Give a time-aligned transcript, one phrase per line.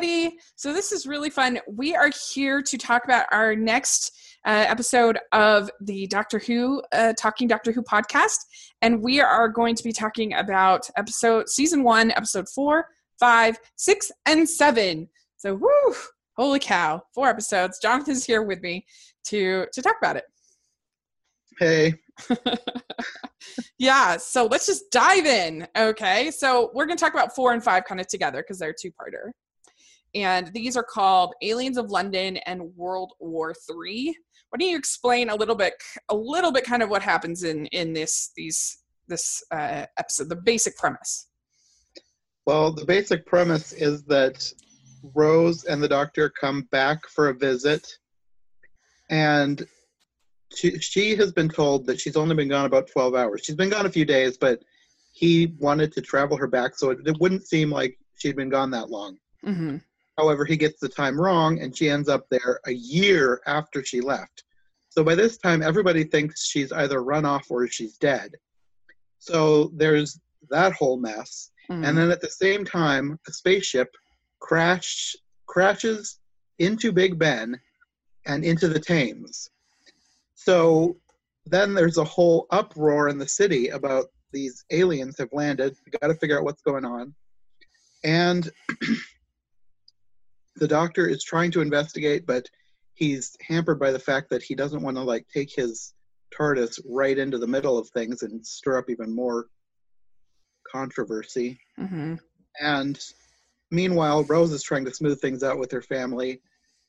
[0.00, 0.38] everybody.
[0.56, 1.58] So, this is really fun.
[1.68, 4.16] We are here to talk about our next
[4.46, 8.38] uh, episode of the Doctor Who, uh, Talking Doctor Who podcast.
[8.80, 12.86] And we are going to be talking about episode, season one, episode four,
[13.18, 15.06] five, six, and seven.
[15.36, 15.94] So, whoo,
[16.34, 17.78] holy cow, four episodes.
[17.78, 18.86] Jonathan's here with me
[19.24, 20.24] to, to talk about it.
[21.58, 21.94] Hey.
[23.78, 25.68] yeah, so let's just dive in.
[25.76, 28.72] Okay, so we're going to talk about four and five kind of together because they're
[28.72, 29.32] two parter.
[30.14, 34.16] And these are called Aliens of London and World War Three.
[34.50, 35.74] Why don't you explain a little bit,
[36.08, 40.36] a little bit, kind of what happens in in this these this uh, episode, the
[40.36, 41.28] basic premise?
[42.46, 44.52] Well, the basic premise is that
[45.14, 47.86] Rose and the Doctor come back for a visit,
[49.10, 49.66] and
[50.54, 53.42] she, she has been told that she's only been gone about 12 hours.
[53.44, 54.60] She's been gone a few days, but
[55.12, 58.70] he wanted to travel her back so it, it wouldn't seem like she'd been gone
[58.72, 59.16] that long.
[59.44, 59.76] Mm-hmm.
[60.20, 64.02] However, he gets the time wrong and she ends up there a year after she
[64.02, 64.44] left.
[64.90, 68.32] So by this time, everybody thinks she's either run off or she's dead.
[69.18, 71.52] So there's that whole mess.
[71.70, 71.84] Mm-hmm.
[71.84, 73.88] And then at the same time, a spaceship
[74.40, 76.18] crash, crashes
[76.58, 77.58] into Big Ben
[78.26, 79.48] and into the Thames.
[80.34, 80.98] So
[81.46, 85.74] then there's a whole uproar in the city about these aliens have landed.
[85.98, 87.14] Got to figure out what's going on.
[88.04, 88.50] And
[90.60, 92.46] the doctor is trying to investigate, but
[92.94, 95.94] he's hampered by the fact that he doesn't want to like take his
[96.38, 99.46] TARDIS right into the middle of things and stir up even more
[100.70, 101.58] controversy.
[101.78, 102.16] Mm-hmm.
[102.60, 103.00] And
[103.70, 106.42] meanwhile, Rose is trying to smooth things out with her family.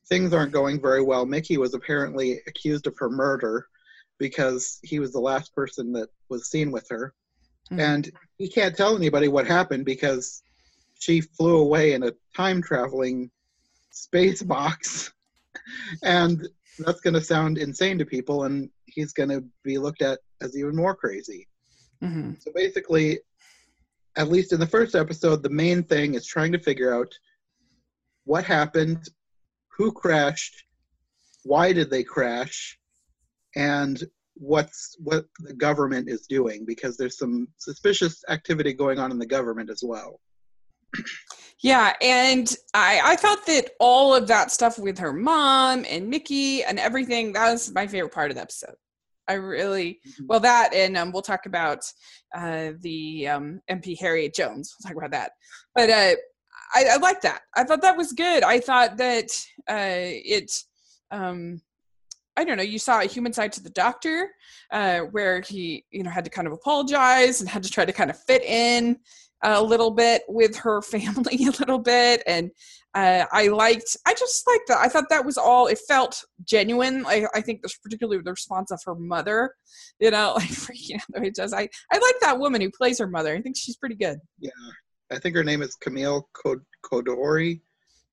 [0.09, 1.25] Things aren't going very well.
[1.25, 3.67] Mickey was apparently accused of her murder
[4.19, 7.13] because he was the last person that was seen with her.
[7.71, 7.79] Mhm.
[7.79, 10.43] And he can't tell anybody what happened because
[10.99, 13.31] she flew away in a time traveling
[13.91, 15.11] space box.
[16.03, 16.47] And
[16.79, 20.57] that's going to sound insane to people, and he's going to be looked at as
[20.57, 21.47] even more crazy.
[22.03, 22.33] Mm-hmm.
[22.39, 23.19] So basically,
[24.15, 27.13] at least in the first episode, the main thing is trying to figure out
[28.25, 29.07] what happened,
[29.77, 30.63] who crashed,
[31.43, 32.77] why did they crash,
[33.55, 34.03] and
[34.35, 39.25] what's what the government is doing because there's some suspicious activity going on in the
[39.25, 40.19] government as well.
[41.63, 46.63] Yeah, and I I thought that all of that stuff with her mom and Mickey
[46.63, 48.75] and everything that was my favorite part of the episode.
[49.27, 50.27] I really Mhm.
[50.27, 51.83] well that and um, we'll talk about
[52.35, 54.75] uh, the um, MP Harriet Jones.
[54.83, 55.33] We'll talk about that,
[55.75, 56.15] but uh,
[56.73, 57.41] I, I like that.
[57.55, 58.43] I thought that was good.
[58.43, 59.29] I thought that
[59.69, 60.51] uh, it.
[61.11, 61.61] Um,
[62.37, 62.63] I don't know.
[62.63, 64.31] You saw a human side to the doctor,
[64.71, 67.91] uh, where he, you know, had to kind of apologize and had to try to
[67.91, 68.97] kind of fit in
[69.43, 72.51] a little bit with her family, a little bit, and
[72.93, 73.95] uh, I liked.
[74.05, 74.79] I just liked that.
[74.79, 75.67] I thought that was all.
[75.67, 77.05] It felt genuine.
[77.07, 79.55] I, I think, this, particularly the response of her mother,
[79.99, 81.53] you know, like freaking out the way it does.
[81.53, 83.33] I I like that woman who plays her mother.
[83.35, 84.19] I think she's pretty good.
[84.39, 84.51] Yeah,
[85.11, 87.61] I think her name is Camille Kod- Coduri,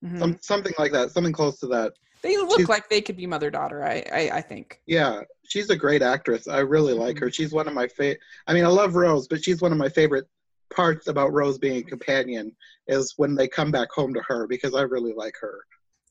[0.03, 0.17] Mhm.
[0.19, 1.91] some, something like that, something close to that.
[2.21, 3.83] they look she's- like they could be mother daughter.
[3.83, 4.79] I, I I think.
[4.87, 6.47] Yeah, she's a great actress.
[6.47, 7.19] I really like Mhm.
[7.21, 7.31] her.
[7.31, 8.19] She's one of my favorite.
[8.47, 10.25] I mean, I love Rose, but she's one of my favorite
[10.73, 12.55] parts about Rose being a companion
[12.87, 15.59] is when they come back home to her because I really like her.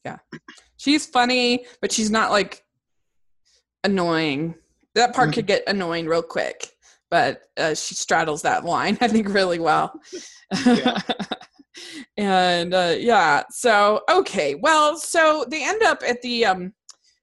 [0.05, 0.19] Yeah.
[0.77, 2.65] She's funny, but she's not like
[3.85, 4.55] annoying.
[4.95, 6.73] That part could get annoying real quick,
[7.11, 10.01] but uh, she straddles that line, I think, really well.
[10.67, 10.99] Yeah.
[12.17, 16.73] and uh, yeah, so okay, well, so they end up at the um,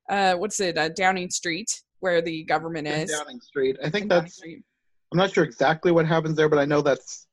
[0.10, 3.12] uh, what's it, uh, Downing Street, where the government In is.
[3.12, 3.78] Downing Street.
[3.84, 4.42] I think In Downing that's.
[5.12, 7.28] I'm not sure exactly what happens there, but I know that's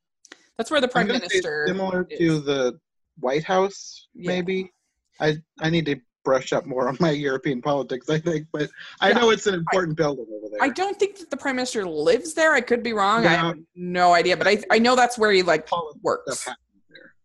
[0.57, 1.65] That's where the prime I'm gonna say minister.
[1.67, 2.19] similar is.
[2.19, 2.79] to the
[3.19, 4.29] White House, Yeah.
[4.31, 4.71] maybe.
[5.19, 8.69] I I need to brush up more on my European politics, I think, but
[9.01, 9.19] I Yeah.
[9.19, 10.59] know it's an important building over there.
[10.61, 12.53] I don't think that the prime minister lives there.
[12.53, 13.25] I could be wrong.
[13.25, 15.67] I have no idea, but I I know that's where he like
[16.01, 16.39] works.
[16.39, 17.15] stuff happens there.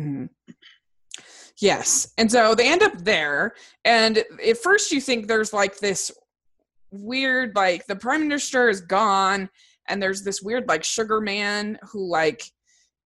[0.00, 0.28] Mhm.
[1.58, 2.12] Yes.
[2.18, 3.54] And so they end up there.
[3.84, 6.10] And at first, you think there's like this
[6.90, 9.48] weird, like, the prime minister is gone.
[9.88, 12.42] And there's this weird, like, sugar man who, like,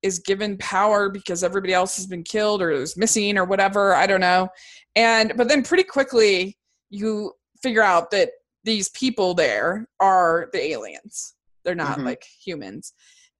[0.02, 3.94] is given power because everybody else has been killed or is missing or whatever.
[3.94, 4.48] I don't know.
[4.94, 6.56] And, but then pretty quickly,
[6.90, 7.32] you
[7.62, 8.30] figure out that
[8.64, 11.34] these people there are the aliens.
[11.64, 12.04] They're not Mhm.
[12.04, 12.92] like humans.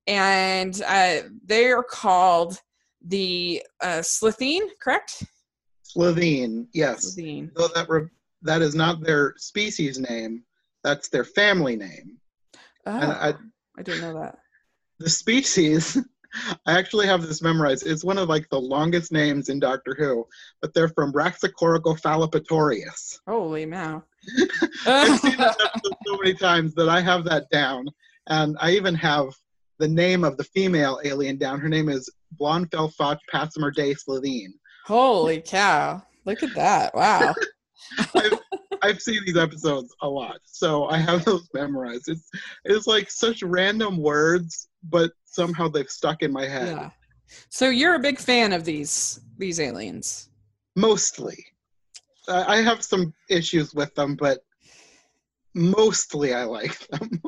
[0.09, 2.61] And uh, they are called
[3.07, 5.23] the uh, Slitheen, correct?
[5.85, 7.15] Slitheen, yes.
[7.15, 7.51] Slitheen.
[7.55, 8.09] Though that re-
[8.43, 10.43] that is not their species name,
[10.83, 12.18] that's their family name.
[12.89, 13.35] Oh, And I,
[13.79, 14.39] I, didn't know that.
[14.99, 15.99] the species
[16.67, 17.87] I actually have this memorized.
[17.87, 20.27] It's one of like the longest names in Doctor Who,
[20.61, 23.19] but they're from Raxacoricofallapatorius.
[23.27, 24.03] Holy man.
[24.87, 27.87] I've seen that episode so many times that I have that down,
[28.27, 29.29] and I even have
[29.79, 31.61] the name of the female alien down.
[31.61, 34.49] Her name is Blon Fel-Fotch Pasameer-Day Slitheen.
[34.85, 36.03] Holy cow.
[36.25, 36.95] Look at that.
[36.95, 37.35] Wow.
[38.15, 38.39] I've,
[38.83, 42.09] I've seen these episodes a lot, so I have those memorized.
[42.09, 42.29] It's
[42.65, 46.77] it's like such random words, but somehow they've stuck in my head.
[46.77, 46.91] Yeah.
[47.51, 50.31] So you're a big fan of these these aliens.
[50.77, 51.45] Mostly,
[52.29, 54.41] I I have some issues with them, but
[55.55, 57.23] mostly I like them.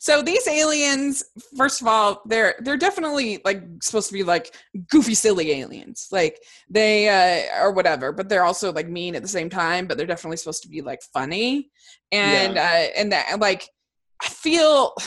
[0.00, 1.24] So these aliens,
[1.56, 4.54] first of all, they're they're definitely like supposed to be like
[4.90, 6.40] goofy, silly aliens, like
[6.70, 8.12] they uh, or whatever.
[8.12, 9.86] But they're also like mean at the same time.
[9.86, 11.70] But they're definitely supposed to be like funny,
[12.12, 13.68] and uh, and that like
[14.22, 14.94] I feel.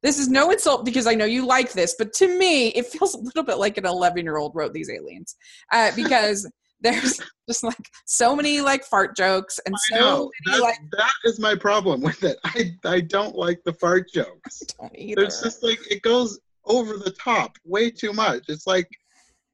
[0.00, 3.16] This is no insult because I know you like this, but to me, it feels
[3.16, 5.34] a little bit like an 11 year old wrote these aliens
[5.72, 6.48] uh, because
[6.80, 10.78] there's just like so many like fart jokes and I so know many that, like
[10.92, 12.38] that is my problem with it.
[12.44, 14.62] I I don't like the fart jokes.
[14.92, 18.44] It's just like it goes over the top way too much.
[18.48, 18.88] It's like,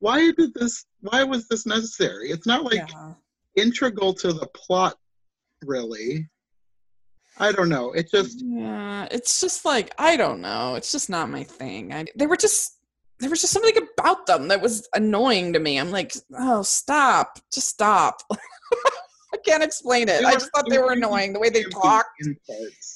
[0.01, 0.85] why did this?
[1.01, 2.31] Why was this necessary?
[2.31, 3.13] It's not like yeah.
[3.57, 4.97] integral to the plot,
[5.65, 6.29] really.
[7.39, 7.93] I don't know.
[7.93, 10.75] It just yeah, it's just like I don't know.
[10.75, 11.93] It's just not my thing.
[11.93, 12.79] I, they were just
[13.21, 15.79] there was just something about them that was annoying to me.
[15.79, 18.21] I'm like, oh, stop, just stop.
[19.33, 20.25] I can't explain it.
[20.25, 21.33] I just thought they were annoying.
[21.33, 22.09] The way they talked,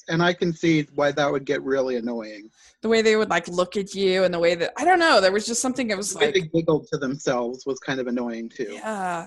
[0.08, 2.48] and I can see why that would get really annoying.
[2.80, 5.20] the way they would like look at you, and the way that I don't know.
[5.20, 7.98] There was just something that was The way like, they giggled to themselves was kind
[8.00, 8.70] of annoying too.
[8.72, 9.26] yeah.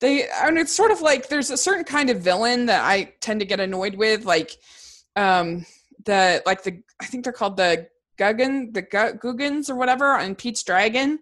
[0.00, 3.40] They and it's sort of like there's a certain kind of villain that I tend
[3.40, 4.56] to get annoyed with, like
[5.16, 5.66] um
[6.04, 7.88] the like the I think they're called the
[8.18, 11.18] Guggen, the Gu- Guggins or whatever on Pete's Dragon.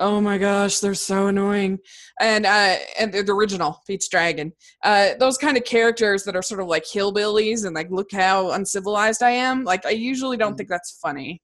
[0.00, 1.80] Oh my gosh, they're so annoying.
[2.20, 4.52] And uh and the original Pete's Dragon.
[4.84, 8.52] Uh those kind of characters that are sort of like hillbillies and like look how
[8.52, 9.64] uncivilized I am.
[9.64, 11.42] Like I usually don't think that's funny.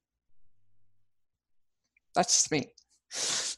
[2.13, 2.71] That's just me.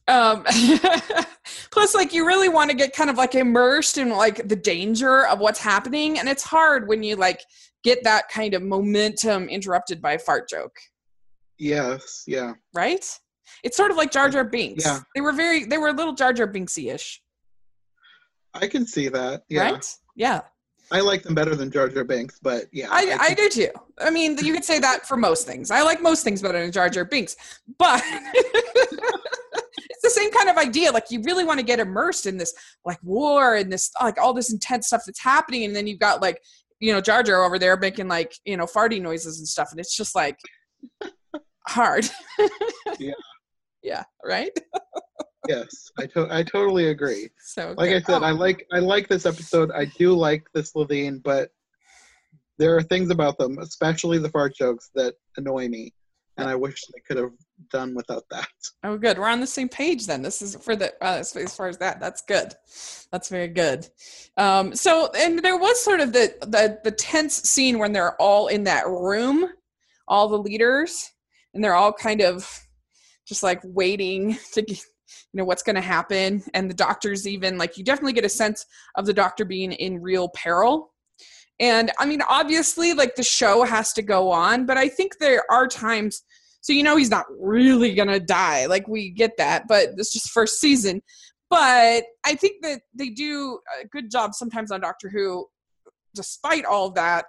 [0.07, 0.43] Um
[1.71, 5.27] plus like you really want to get kind of like immersed in like the danger
[5.27, 7.41] of what's happening and it's hard when you like
[7.83, 10.75] get that kind of momentum interrupted by a fart joke
[11.59, 12.53] Yes, yeah.
[12.73, 13.05] right
[13.63, 14.99] it's sort of like jar jar binks Yeah.
[15.15, 17.21] they were very they were a little jar jar binksy-ish
[18.53, 19.43] I can see that.
[19.49, 19.71] Yeah.
[19.71, 20.41] right yeah
[20.89, 22.87] I like them better than Jar Jar Binks, but yeah.
[22.89, 23.69] I, can- I do too
[23.99, 26.71] i mean you could say that for most things i like most things better than
[26.71, 27.35] jar jar binks
[27.77, 28.01] but
[29.89, 32.53] it's the same kind of idea like you really want to get immersed in this
[32.85, 36.21] like war and this like all this intense stuff that's happening and then you've got
[36.21, 36.41] like
[36.79, 39.79] you know jar jar over there making like you know farty noises and stuff and
[39.79, 40.37] it's just like
[41.67, 42.09] hard
[42.99, 43.13] Yeah.
[43.83, 44.51] yeah right
[45.47, 45.67] yes,
[45.97, 47.29] I to- I totally agree.
[47.39, 49.71] so Like I said, Oh, I like I like this episode.
[49.71, 51.51] I do like this Levine, but
[52.57, 55.93] there are things about them, especially the fart jokes, that annoy me,
[56.37, 57.31] and I wish they could have
[57.71, 58.47] done without that.
[58.83, 59.17] Oh, good.
[59.17, 60.21] We're on the same page then.
[60.21, 61.99] This is for the uh, as, as far as that.
[62.01, 62.53] That's good.
[63.11, 63.87] That's very good.
[64.37, 68.47] Um, so, and there was sort of the, the the tense scene when they're all
[68.47, 69.47] in that room,
[70.09, 71.11] all the leaders,
[71.57, 72.47] and they're all kind of
[73.27, 76.43] just like waiting to get, you know what's going to happen.
[76.53, 80.01] And the doctor's even like you definitely get a sense of the doctor being in
[80.01, 80.93] real peril.
[81.59, 85.43] And I mean, obviously, like the show has to go on, but I think there
[85.49, 86.23] are times
[86.61, 88.67] so you know he's not really gonna die.
[88.67, 91.01] Like we get that, but it's just first season.
[91.49, 95.47] But I think that they do a good job sometimes on Doctor Who,
[96.13, 97.25] despite all that,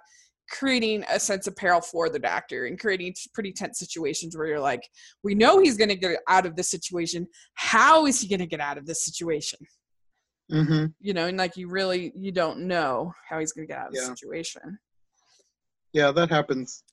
[0.49, 4.59] creating a sense of peril for the doctor and creating pretty tense situations where you're
[4.59, 4.87] like,
[5.23, 7.27] we know he's gonna get out of this situation.
[7.55, 9.59] How is he gonna get out of this situation?
[10.49, 13.87] hmm You know, and like you really you don't know how he's gonna get out
[13.87, 14.79] of the situation.
[15.93, 16.83] Yeah, that happens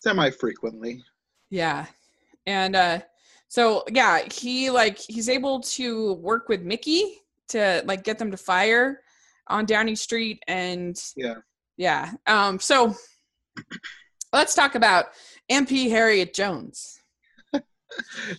[0.00, 1.02] semi frequently.
[1.50, 1.86] Yeah.
[2.46, 3.00] And uh
[3.48, 7.18] so yeah, he like he's able to work with Mickey
[7.48, 9.00] to like get them to fire
[9.48, 11.36] on Downing Street and Yeah.
[11.76, 12.12] Yeah.
[12.26, 12.94] Um so
[14.32, 15.06] let's talk about
[15.50, 16.98] MP Harriet Jones.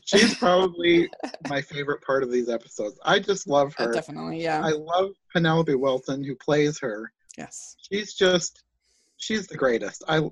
[0.05, 1.09] She's probably
[1.47, 2.99] my favorite part of these episodes.
[3.05, 3.93] I just love Uh, her.
[3.93, 4.61] definitely, yeah.
[4.63, 7.11] I love Penelope Wilton who plays her.
[7.37, 7.75] yes.
[7.91, 8.63] She's just
[9.17, 10.03] she's the greatest.
[10.07, 10.29] I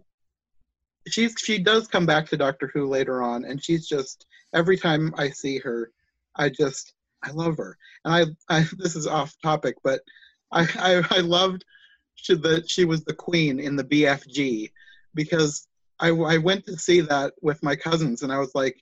[1.08, 5.14] she's she does come back to Doctor Who later on and she's just every time
[5.18, 5.92] I see her
[6.36, 6.94] I just
[7.24, 7.78] I love her.
[8.06, 8.14] And
[8.50, 10.02] I I this is off topic but
[10.52, 11.64] I I, I loved
[12.22, 14.72] she, that she was the queen in the BFG
[15.16, 15.68] because
[16.00, 18.82] I, I went to see that with my cousins, and I was like,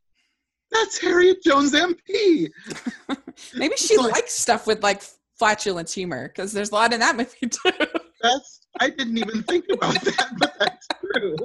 [0.71, 2.49] "That's Harriet Jones MP."
[3.55, 5.01] Maybe she Like- likes stuff with like
[5.37, 7.71] flatulence humor because there's a lot in that movie too.
[8.21, 11.35] That's I didn't even think about that, but that's true.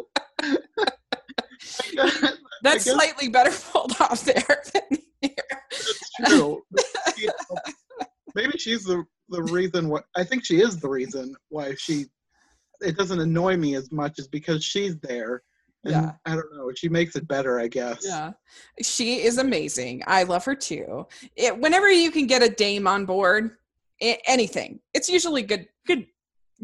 [2.63, 5.31] That's guess- slightly better pulled off there than here.
[5.71, 6.63] That's true.
[8.35, 9.89] Maybe she's the the reason.
[9.89, 12.07] What I think she is the reason why she.
[12.81, 15.43] It doesn't annoy me as much is because she's there.
[15.85, 16.13] And Yeah.
[16.27, 16.71] I don't know.
[16.75, 17.99] She makes it better, I guess.
[18.03, 18.33] Yeah,
[18.83, 20.03] she is amazing.
[20.07, 21.07] I love her too.
[21.37, 23.57] It, whenever you can get a dame on board,
[24.03, 25.69] i anything, it's usually good.
[25.87, 26.07] Good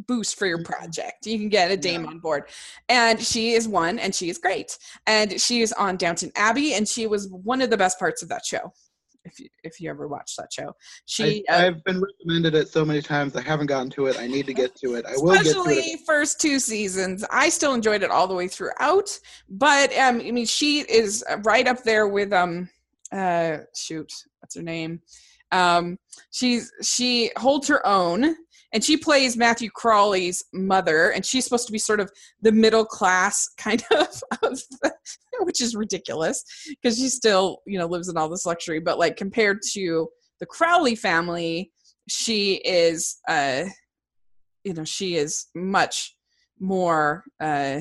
[0.07, 0.65] boost for your Mhm.
[0.65, 1.27] project.
[1.27, 2.11] You can get a dame Yeah.
[2.11, 2.45] on board,
[2.89, 4.79] and she is one, and she is great.
[5.07, 8.29] And she is on Downton Abbey, and she was one of the best parts of
[8.31, 8.73] that show.
[9.25, 10.73] If you if you ever watched that show,
[11.05, 13.37] she I, uh, I've been recommended it so many times.
[13.37, 14.19] I haven't gotten to it.
[14.19, 15.05] I need to get to it.
[15.07, 16.01] I will get to especially it.
[16.07, 20.47] first two seasons i still enjoyed it all the way throughout but um i mean
[20.47, 22.69] she is right up there with um
[23.13, 25.01] uh shoot what's her name
[25.53, 25.99] um
[26.31, 28.37] she's she holds her own
[28.73, 32.11] and she plays matthew crawley's mother and she's supposed to be sort of
[32.43, 34.09] the middle class kind of,
[34.43, 34.61] of
[35.41, 38.81] which is ridiculous because she still you know lives in all this luxury.
[38.81, 40.09] But like compared to
[40.39, 41.73] the Crawley family
[42.09, 43.65] she is uh
[44.65, 46.17] you know she is much
[46.59, 47.81] more uh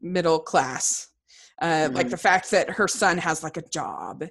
[0.00, 1.08] middle class
[1.60, 2.10] uh like Mhm.
[2.10, 4.24] the fact that her son has like a job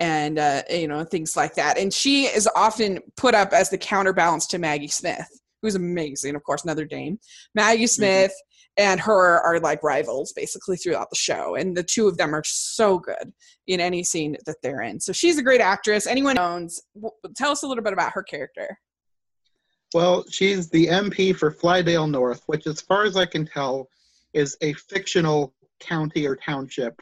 [0.00, 1.78] and uh you know things like that.
[1.78, 5.28] And she is often put up as the counterbalance to maggie smith
[5.62, 7.18] who's amazing of course another dame.
[7.54, 8.32] Maggie smith
[8.76, 12.42] and her are like rivals basically throughout the show and the two of them are
[12.44, 13.32] so good
[13.66, 15.00] in any scene that they're in.
[15.00, 16.06] So she's a great actress.
[16.06, 16.80] Anyone owns
[17.34, 18.78] tell us a little bit about her character.
[19.94, 23.88] Well, she's the MP for Flydale North, which, as far as I can tell,
[24.34, 27.00] is a fictional county or township.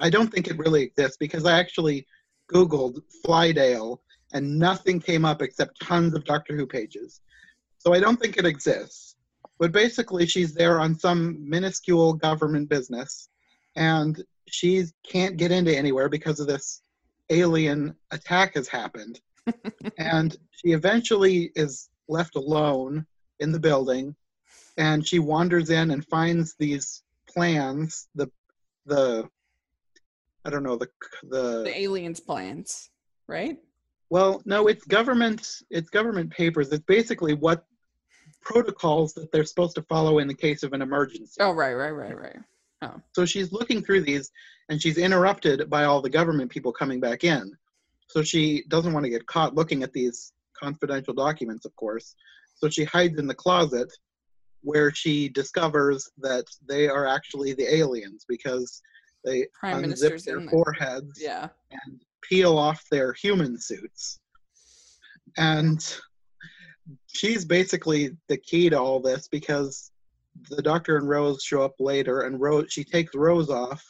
[0.00, 2.06] I don't think it really exists because I actually
[2.52, 4.00] Googled Flydale
[4.32, 7.20] and nothing came up except tons of Doctor Who pages.
[7.78, 9.16] So I don't think it exists.
[9.58, 13.28] But basically, she's there on some minuscule government business
[13.76, 16.82] and she can't get into anywhere because of this
[17.30, 19.20] alien attack has happened.
[19.98, 23.06] and she eventually is left alone
[23.40, 24.14] in the building
[24.76, 28.30] and she wanders in and finds these plans the
[28.86, 29.28] the
[30.44, 30.88] i don't know the
[31.24, 32.90] the, the aliens plans
[33.28, 33.58] right
[34.10, 37.64] well no it's government it's government papers it's basically what
[38.40, 41.92] protocols that they're supposed to follow in the case of an emergency oh right right
[41.92, 42.38] right right
[42.82, 43.00] Oh.
[43.12, 44.32] so she's looking through these
[44.68, 47.52] and she's interrupted by all the government people coming back in.
[48.08, 52.14] So she doesn't want to get caught looking at these confidential documents, of course.
[52.56, 53.92] So she hides in the closet
[54.62, 58.80] where she discovers that they are actually the aliens because
[59.24, 61.48] they prime unzip their foreheads yeah.
[61.70, 64.20] and peel off their human suits.
[65.36, 65.96] And
[67.06, 69.90] she's basically the key to all this because
[70.50, 73.82] the doctor and Rose show up later and Rose she takes Rose off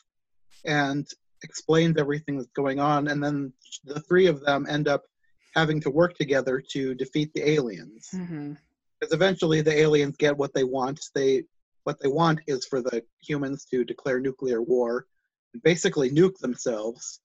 [0.65, 1.07] and
[1.45, 3.53] explains everything that's going on and then
[3.85, 5.03] the three of them end up
[5.55, 8.09] having to work together to defeat the aliens.
[8.11, 8.55] Hmm
[9.03, 11.43] because eventually the aliens get what they want they
[11.85, 15.07] what they want is for the humans to declare nuclear war
[15.53, 17.21] and basically nuke themselves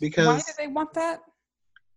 [0.00, 1.20] because why do they want that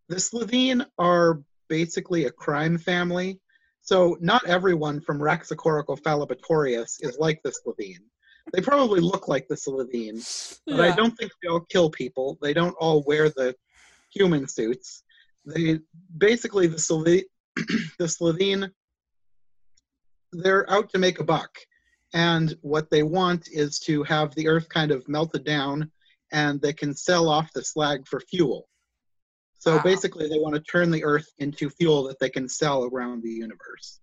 [0.10, 3.40] the Slitheen are basically a crime family.
[3.82, 8.00] So not everyone from Raxacoricofallapatorius is like the Slitheen.
[8.52, 10.24] They probably look like the Slitheen,
[10.68, 12.38] but I don't think they all kill people.
[12.42, 13.56] They don't all wear the
[14.14, 15.04] human suits.
[15.46, 15.80] They
[16.18, 17.06] basically the Slove-
[17.56, 18.70] the Slitheen
[20.42, 21.58] they're out to make a buck.
[22.14, 25.92] And what they want is to have the earth kind of melted down
[26.32, 28.68] and they can sell off the slag for fuel.
[29.60, 29.84] So Wow.
[29.84, 33.30] basically, they want to turn the Earth into fuel that they can sell around the
[33.30, 34.02] universe.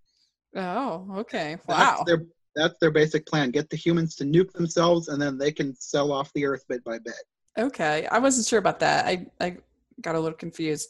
[0.56, 2.24] oh okay That's wow their
[2.56, 3.50] that's their basic plan.
[3.50, 6.82] Get the humans to nuke themselves, and then they can sell off the Earth bit
[6.82, 7.22] by bit.
[7.58, 9.56] okay i wasn't sure about that i i
[10.00, 10.88] got a little confused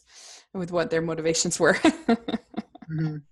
[0.54, 1.76] with what their motivations were
[2.90, 3.22] Mhm.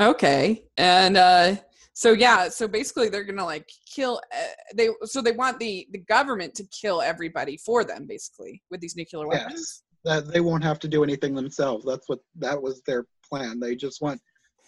[0.00, 1.56] okay and uh
[1.92, 4.42] so yeah so basically they're gonna like kill uh,
[4.74, 8.96] they so they want the the government to kill everybody for them basically with these
[8.96, 9.52] nuclear weapons.
[9.52, 9.82] Yes.
[10.04, 11.84] That they won't have to do anything themselves.
[11.84, 13.60] That's what that was their plan.
[13.60, 14.20] They just want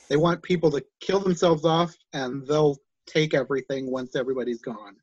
[0.09, 2.77] they want people to kill themselves off, and they'll
[3.07, 4.97] take everything once everybody's gone.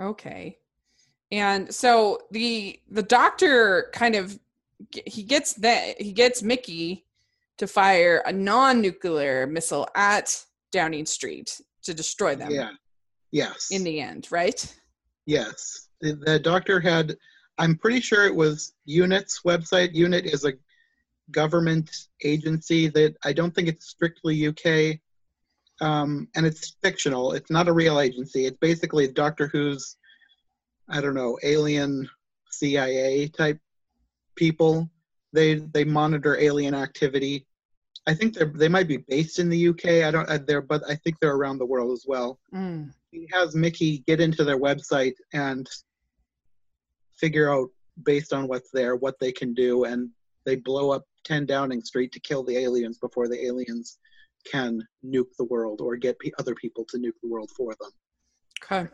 [0.00, 0.56] okay
[1.32, 4.38] and so the the doctor kind of
[5.06, 7.04] he gets that he gets mickey
[7.60, 10.34] to fire a non-nuclear missile at
[10.72, 12.70] downing street to destroy them Yeah.
[13.32, 13.68] Yes.
[13.70, 14.60] in the end, right?
[15.26, 15.88] Yes.
[16.00, 17.14] The, the doctor had,
[17.58, 19.94] I'm pretty sure it was UNIT's website.
[19.94, 20.54] UNIT is a
[21.32, 21.90] government
[22.24, 24.98] agency that I don't think it's strictly UK.
[25.82, 27.34] Um, and it's fictional.
[27.34, 28.46] It's not a real agency.
[28.46, 29.96] It's basically Doctor Who's,
[30.88, 32.08] I don't know, alien
[32.50, 33.58] CIA type
[34.34, 34.90] people.
[35.34, 37.46] They they monitor alien activity.
[38.06, 40.04] I think they they might be based in the UK.
[40.06, 42.38] I don't uh, they're but I think they're around the world as well.
[42.54, 42.92] Mm.
[43.10, 45.68] He has Mickey get into their website and
[47.18, 47.68] figure out
[48.04, 50.08] based on what's there what they can do, and
[50.46, 53.98] they blow up 10 Downing Street to kill the aliens before the aliens
[54.50, 57.90] can nuke the world or get pe- other people to nuke the world for them.
[58.64, 58.88] Okay.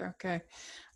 [0.00, 0.40] Okay.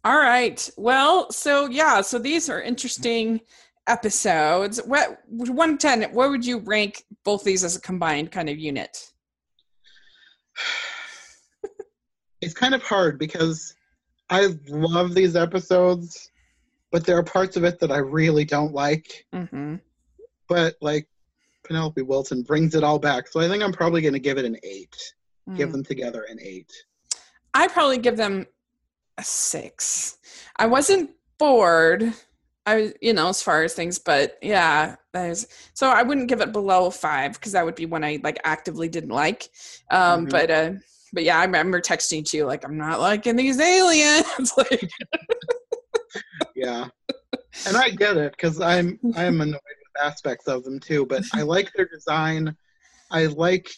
[0.05, 0.69] All right.
[0.77, 3.41] Well, so yeah, so these are interesting
[3.87, 4.81] episodes.
[4.85, 6.03] What one ten?
[6.13, 9.13] what would you rank both these as a combined kind of unit?
[12.41, 13.75] It's kind of hard because
[14.31, 16.31] I love these episodes,
[16.93, 19.27] but there are parts of it that I really don't like.
[19.35, 19.75] Mm-hmm.
[20.49, 21.09] But like
[21.65, 23.27] Penelope Wilton brings it all back.
[23.27, 24.97] So I think I'm probably going to give it an eight.
[25.57, 26.73] Give them together an eight.
[27.55, 28.47] I probably give them
[29.19, 30.19] a six.
[30.59, 32.15] I wasn't bored.
[32.69, 36.53] I, you know, as far as things, but yeah, there's so I wouldn't give it
[36.53, 39.49] below five because that would be one I like actively didn't like.
[39.91, 40.31] Um, Mhm.
[40.31, 40.73] but uh,
[41.13, 44.53] but yeah, I remember texting to you like I'm not liking these aliens.
[44.57, 44.91] like,
[46.55, 46.89] Yeah.
[47.67, 51.43] and I get it because I'm I'm annoyed with aspects of them too, but I
[51.43, 52.55] like their design.
[53.11, 53.71] I like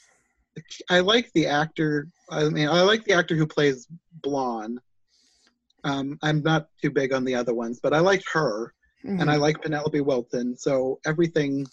[0.90, 2.08] I like the actor.
[2.28, 3.86] I mean, I like the actor who plays
[4.22, 4.80] Blonde.
[5.84, 9.20] Um, I'm not too big on the other ones, but I liked her, mm-hmm.
[9.20, 10.56] and I like Penelope Wilton.
[10.56, 11.66] So everything,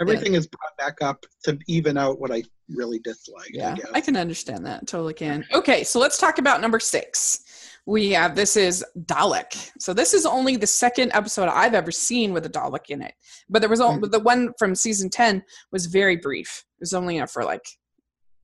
[0.00, 3.50] everything is brought back up to even out what I really dislike.
[3.52, 3.90] Yeah, I guess.
[3.94, 4.86] I can understand that.
[4.86, 5.44] Totally can.
[5.52, 7.44] Okay, so let's talk about number six.
[7.86, 9.70] We have this is Dalek.
[9.78, 13.14] So this is only the second episode I've ever seen with a Dalek in it.
[13.48, 14.12] But there was only Mhm.
[14.12, 16.64] the one from season ten was very brief.
[16.78, 17.66] It was only for like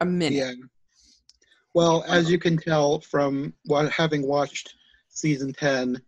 [0.01, 0.39] a minute.
[0.39, 0.53] Yeah.
[1.75, 4.75] Well, as you can tell from what having watched
[5.11, 6.01] season 10,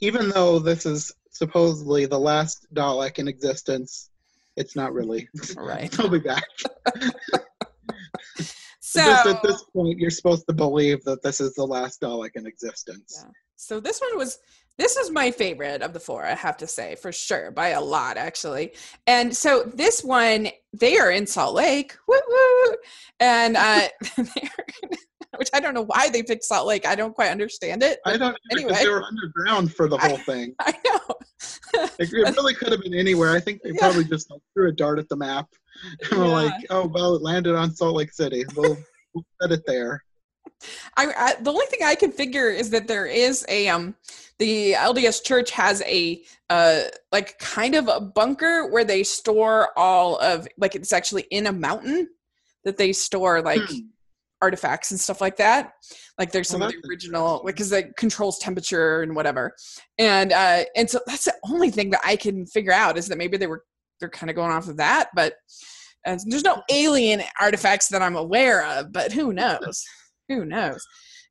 [0.00, 4.10] even though this is supposedly the last Dalek in existence,
[4.56, 5.28] it's not really.
[5.56, 5.94] Right.
[5.96, 6.42] He'll be back.
[8.80, 12.30] So Just at this point, you're supposed to believe that this is the last Dalek
[12.36, 13.22] in existence.
[13.24, 13.30] Yeah.
[13.56, 14.38] so this one was
[14.78, 17.80] this is my favorite of the four, I have to say, for sure, by a
[17.80, 18.72] lot actually.
[19.06, 22.76] And so this one, they are in Salt Lake, woo woo,
[23.20, 24.50] and uh, they're-
[25.38, 26.86] which I don't know why they picked Salt Lake.
[26.86, 28.00] I don't quite understand it.
[28.04, 28.74] I don't Anyway.
[28.74, 30.54] they were underground for the whole thing.
[30.60, 31.14] I know.
[31.98, 33.34] It, it really could have been anywhere.
[33.34, 33.80] I think they Yeah.
[33.80, 35.48] probably just like, threw a dart at the map
[36.10, 36.32] and were Yeah.
[36.32, 38.44] like, "Oh well, it landed on Salt Lake City.
[38.56, 38.76] We'll,
[39.14, 40.02] we'll set it there."
[40.96, 43.94] I, I the only thing I can figure is that there is a um
[44.38, 50.18] the LDS church has a uh like kind of a bunker where they store all
[50.18, 52.08] of like it's actually in a mountain
[52.64, 53.78] that they store like Hmm.
[54.42, 55.72] Artifacts and stuff like that.
[56.18, 59.54] Like there's some Well, of the that's original like because it controls temperature and whatever.
[59.98, 63.18] And uh and so that's the only thing that I can figure out is that
[63.18, 63.64] maybe they were
[64.00, 65.34] they're kind of going off of that, but
[66.06, 69.82] uh, there's no alien artifacts that I'm aware of, but who knows?
[70.28, 70.84] who knows?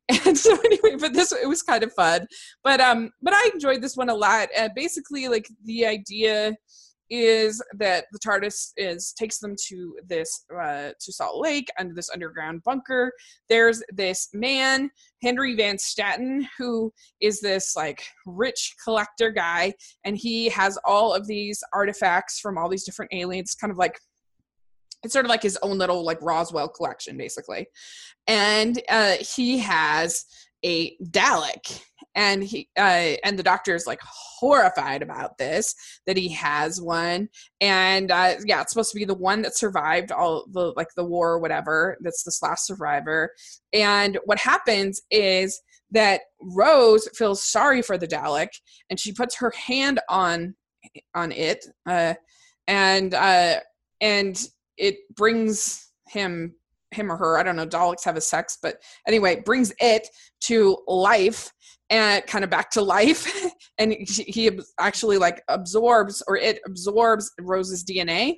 [0.09, 2.27] And so anyway, but this it was kind of fun.
[2.63, 4.49] But um but I enjoyed this one a lot.
[4.57, 6.55] And basically like the idea
[7.09, 12.09] is that the TARDIS is takes them to this uh, to Salt Lake under this
[12.09, 13.11] underground bunker.
[13.49, 14.89] There's this man,
[15.21, 16.91] Henry Van Statten, who
[17.21, 22.69] is this like rich collector guy, and he has all of these artifacts from all
[22.69, 23.99] these different aliens, kind of like
[25.03, 27.67] it's sort of like his own little like Roswell collection, basically.
[28.27, 30.25] And uh, he has
[30.63, 31.79] a Dalek,
[32.15, 35.75] and he uh, and the doctor is like horrified about this
[36.07, 37.29] that he has one.
[37.61, 41.05] And uh, yeah it's supposed to be the one that survived all the like the
[41.05, 43.31] war or whatever that's this last survivor.
[43.73, 48.49] And what happens is that rose feels sorry for the dalek
[48.89, 50.55] and she puts her hand on
[51.13, 52.13] on it uh,
[52.67, 53.59] and uh,
[54.01, 54.47] and
[54.77, 56.53] it brings him
[56.95, 58.77] him or her i don't know daleks have a sex but
[59.07, 60.07] anyway brings it
[60.41, 61.51] to life
[61.89, 63.31] and kind of back to life
[63.77, 68.35] and he, actually like absorbs or it absorbs rose's dna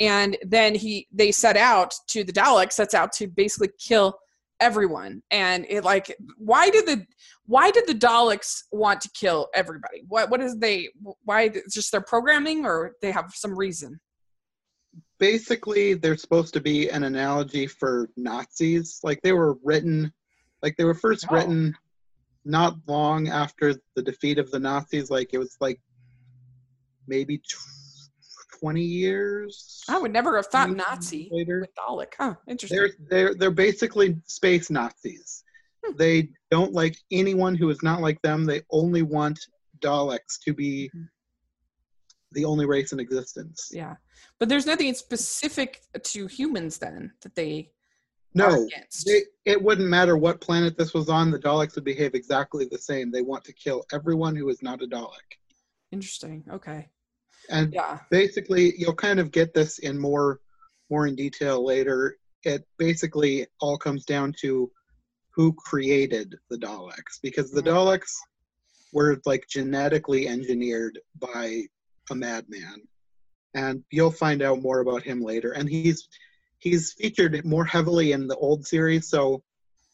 [0.00, 4.18] and then he they set out to the dalek sets out to basically kill
[4.60, 7.04] everyone and it like why did the
[7.46, 10.02] why did the daleks want to kill everybody?
[10.08, 10.88] What what is they
[11.24, 14.00] why it's just their programming or they have some reason
[15.18, 19.00] Basically, they're supposed to be an analogy for Nazis.
[19.02, 20.12] Like they were written
[20.62, 21.34] Like they were first Oh.
[21.34, 21.74] written
[22.46, 25.10] not long after the defeat of the Nazis.
[25.10, 25.78] Like it was like
[27.06, 28.08] maybe tw-
[28.60, 29.82] twenty years.
[29.88, 31.60] I would never have thought Nazi later.
[31.60, 32.12] with Dalek.
[32.18, 32.78] Huh, interesting.
[32.78, 35.44] They're they're they're basically space Nazis.
[35.84, 35.96] Hmm.
[35.96, 38.44] They don't like anyone who is not like them.
[38.46, 39.38] They only want
[39.80, 41.08] Daleks to be Mhm.
[42.34, 43.70] The only race in existence.
[43.72, 43.94] yeah.
[44.38, 47.70] But there's nothing specific to humans then that they
[48.34, 48.68] No,
[49.06, 51.30] they, it wouldn't matter what planet this was on.
[51.30, 53.10] The Daleks would behave exactly the same.
[53.10, 55.38] They want to kill everyone who is not a Dalek.
[55.92, 56.44] Interesting.
[56.50, 56.88] Okay.
[57.48, 58.00] And Yeah.
[58.10, 60.40] basically, you'll kind of get this in more
[60.90, 62.18] more in detail later.
[62.42, 64.70] It basically all comes down to
[65.30, 67.68] who created the Daleks because the Mhm.
[67.68, 68.12] Daleks
[68.92, 71.66] were like genetically engineered by
[72.10, 72.82] a madman,
[73.54, 75.52] and you'll find out more about him later.
[75.52, 76.08] And he's
[76.58, 79.42] he's featured more heavily in the old series, so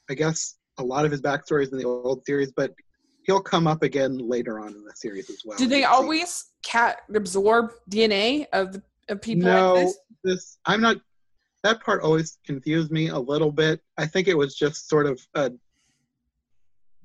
[0.09, 2.73] I guess a lot of his backstory is in the old series, but
[3.25, 5.59] he'll come up again later on in the series as well.
[5.59, 9.99] Do they always cat absorb DNA of the of people no, like this?
[10.25, 10.97] this I'm not.
[11.63, 13.83] That part always confused me a little bit.
[13.99, 15.53] I think it was just sort of a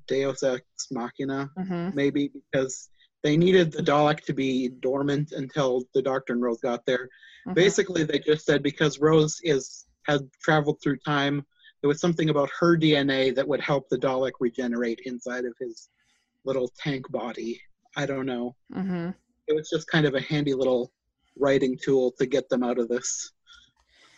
[0.08, 1.94] Deus ex machina, Mm-hmm.
[1.94, 2.88] maybe because
[3.26, 7.04] they needed the Dalek to be dormant until the Doctor and Rose got there.
[7.46, 7.54] Mm-hmm.
[7.54, 11.44] Basically, they just said because Rose is had traveled through time,
[11.80, 15.88] there was something about her DNA that would help the Dalek regenerate inside of his
[16.44, 17.60] little tank body.
[17.96, 19.10] I don't know Mm-hmm.
[19.48, 20.92] it was just kind of a handy little
[21.38, 23.32] writing tool to get them out of this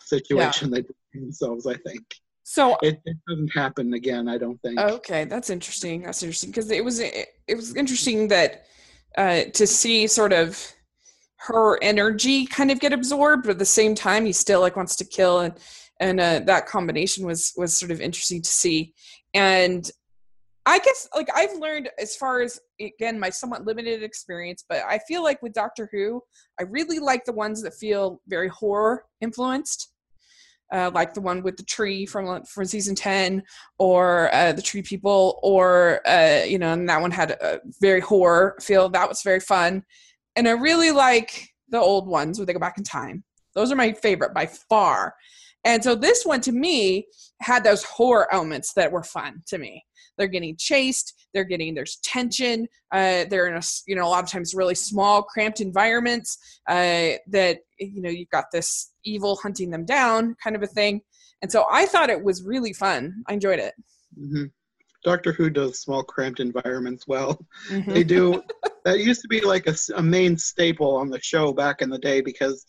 [0.01, 0.83] situation they
[1.15, 2.05] themselves i think
[2.43, 6.03] So it, it doesn't happen again i don't think Okay, that's interesting.
[6.03, 8.65] That's interesting because it was it, was interesting that
[9.19, 10.57] uh, to see sort of
[11.39, 14.95] her energy kind of get absorbed, but at the same time, he still like wants
[14.97, 15.55] to kill, and
[16.01, 18.95] and uh, that combination was was sort of interesting to see.
[19.35, 19.91] And
[20.67, 25.01] I guess like I've learned as far as again my somewhat limited experience, but I
[25.09, 26.23] feel like with Doctor Who,
[26.61, 29.93] I really like the ones that feel very horror influenced.
[30.71, 33.43] Uh, like the one with the tree from from season 10
[33.79, 38.01] or uh, the tree people or uh, you know and that one had a very
[38.01, 38.89] horror feel.
[38.89, 39.83] That was very fun.
[40.37, 43.25] And i really like the old ones where they go back in time.
[43.55, 45.15] Those are my favorite by far.
[45.65, 47.07] And so this one to me
[47.41, 49.85] had those horror elements that were fun to me
[50.19, 54.25] they're getting chased they're getting there's tension uh, they're in a you know a lot
[54.25, 59.71] of times really small cramped environments uh, that you know you've got this evil hunting
[59.71, 61.01] them down kind of a thing.
[61.41, 63.23] And so i thought it was really fun.
[63.29, 63.75] I enjoyed it.
[64.17, 64.47] Hmm
[65.05, 67.39] doctor who does small cramped environments well.
[67.69, 67.95] Mhm.
[67.95, 68.43] they do.
[68.85, 72.23] That used to be like a main staple on the show back in the day
[72.23, 72.65] because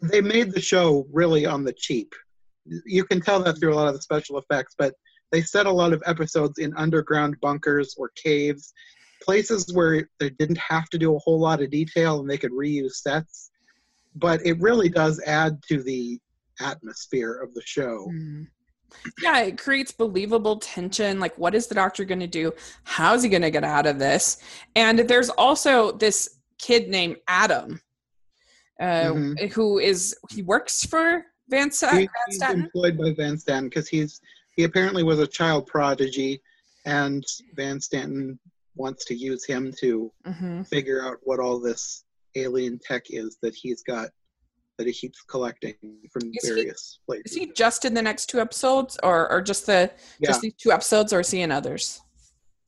[0.00, 2.14] they made the show really on the cheap.
[2.86, 4.94] You can tell that through a lot of the special effects but
[5.32, 8.72] they set a lot of episodes in underground bunkers or caves
[9.22, 12.52] places where they didn't have to do a whole lot of detail and they could
[12.52, 13.50] reuse sets
[14.14, 16.18] but it really does add to the
[16.60, 18.46] atmosphere of the show Mhm.
[19.20, 21.18] Yeah, it creates believable tension.
[21.18, 22.52] Like, what is the doctor going to do?
[22.84, 24.38] How's he going to get out of this?
[24.76, 27.80] And there's also this kid named Adam,
[28.80, 29.52] uh, Mhm.
[29.52, 34.20] who is he works for Van He- Van he's employed by Van Statten because he's
[34.56, 36.40] he apparently was a child prodigy,
[36.86, 37.22] and
[37.54, 38.38] Van Statten
[38.74, 43.54] wants to use him to hmm figure out what all this alien tech is that
[43.54, 44.08] he's got
[44.78, 45.74] that he keeps collecting
[46.12, 47.32] from Is he- various places.
[47.32, 50.54] Is he just in the next two episodes, or or just the yeah, just these
[50.54, 52.00] two episodes, or is he in others?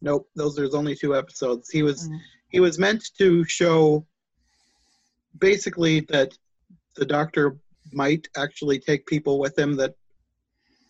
[0.00, 0.28] nope.
[0.36, 1.70] Those there's only two episodes.
[1.70, 2.18] He was Mm.
[2.50, 4.06] he was meant to show
[5.38, 6.30] basically that
[6.96, 7.56] the doctor
[7.92, 9.94] might actually take people with him that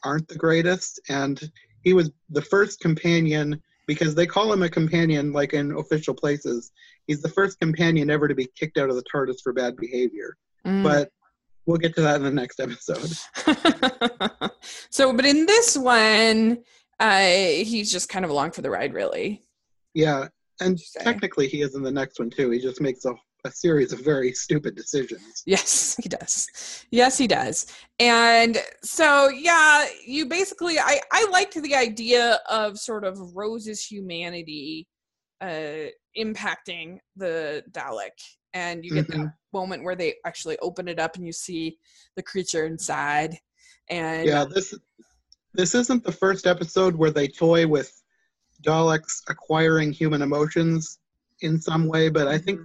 [0.09, 1.01] aren't the greatest.
[1.09, 1.51] And
[1.83, 6.73] he was the first companion because they call him a companion like in official places.
[7.07, 10.37] He's the first companion ever to be kicked out of the tardis for bad behavior.
[10.67, 10.83] Mm.
[10.83, 11.11] but
[11.67, 13.13] we'll get to that in the next episode.
[14.91, 16.59] So, but in this one,
[16.99, 19.43] uh, he's just kind of along for the ride, really.
[19.95, 20.27] yeah
[20.61, 22.51] and technically he is in the next one too.
[22.51, 26.49] He just makes a, a series of very stupid decisions Yes, he does.
[26.91, 27.67] Yes, he does.
[27.99, 34.87] And so, yeah, you basically, I, I liked the idea of sort of Rose's humanity
[35.41, 38.11] uh, impacting the Dalek.
[38.55, 39.33] And you get that Mhm.
[39.53, 41.79] moment where they actually open it up and you see
[42.17, 43.39] the creature inside.
[43.89, 44.75] And Yeah, this
[45.55, 47.91] this isn't the first episode where they toy with
[48.63, 50.99] Daleks acquiring human emotions
[51.41, 52.61] in some way, but I think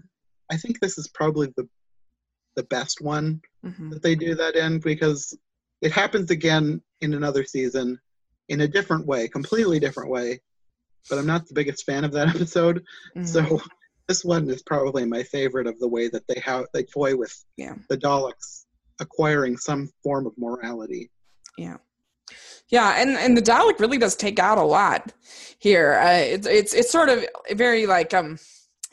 [0.52, 1.68] I think this is probably the
[2.56, 3.90] the best one Mhm.
[3.92, 5.36] that they do that in because
[5.82, 8.00] it happens again in another season
[8.48, 10.40] in a different way, completely different way.
[11.10, 12.86] But I'm not the biggest fan of that episode.
[13.16, 13.28] Mhm.
[13.28, 13.62] So
[14.08, 17.34] this one is probably my favorite of the way that they have they toy with
[17.58, 17.76] Yeah.
[17.90, 18.66] the Daleks
[19.00, 21.10] acquiring some form of morality.
[21.58, 21.78] Yeah.
[22.70, 25.12] Yeah, and and the Dalek really does take out a lot
[25.60, 25.94] here.
[25.96, 28.38] Uh, it's it's it's sort of very like um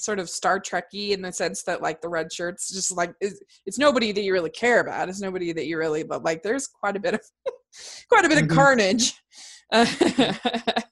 [0.00, 3.40] sort of Star Trekky in the sense that like the red shirts just like it's,
[3.66, 5.08] it's nobody that you really care about.
[5.08, 7.20] It's nobody that you really but like there's quite a bit of
[8.08, 8.54] quite a bit of Mhm.
[8.54, 9.14] carnage.
[9.72, 9.86] Uh,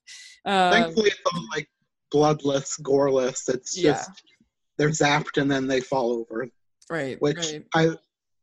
[0.44, 1.68] um, Thankfully, it's all like
[2.11, 3.49] bloodless, goreless.
[3.49, 3.92] It's Yeah.
[3.92, 4.11] just
[4.77, 6.49] they're zapped and then they fall over.
[6.90, 7.64] right, Which right.
[7.75, 7.90] I,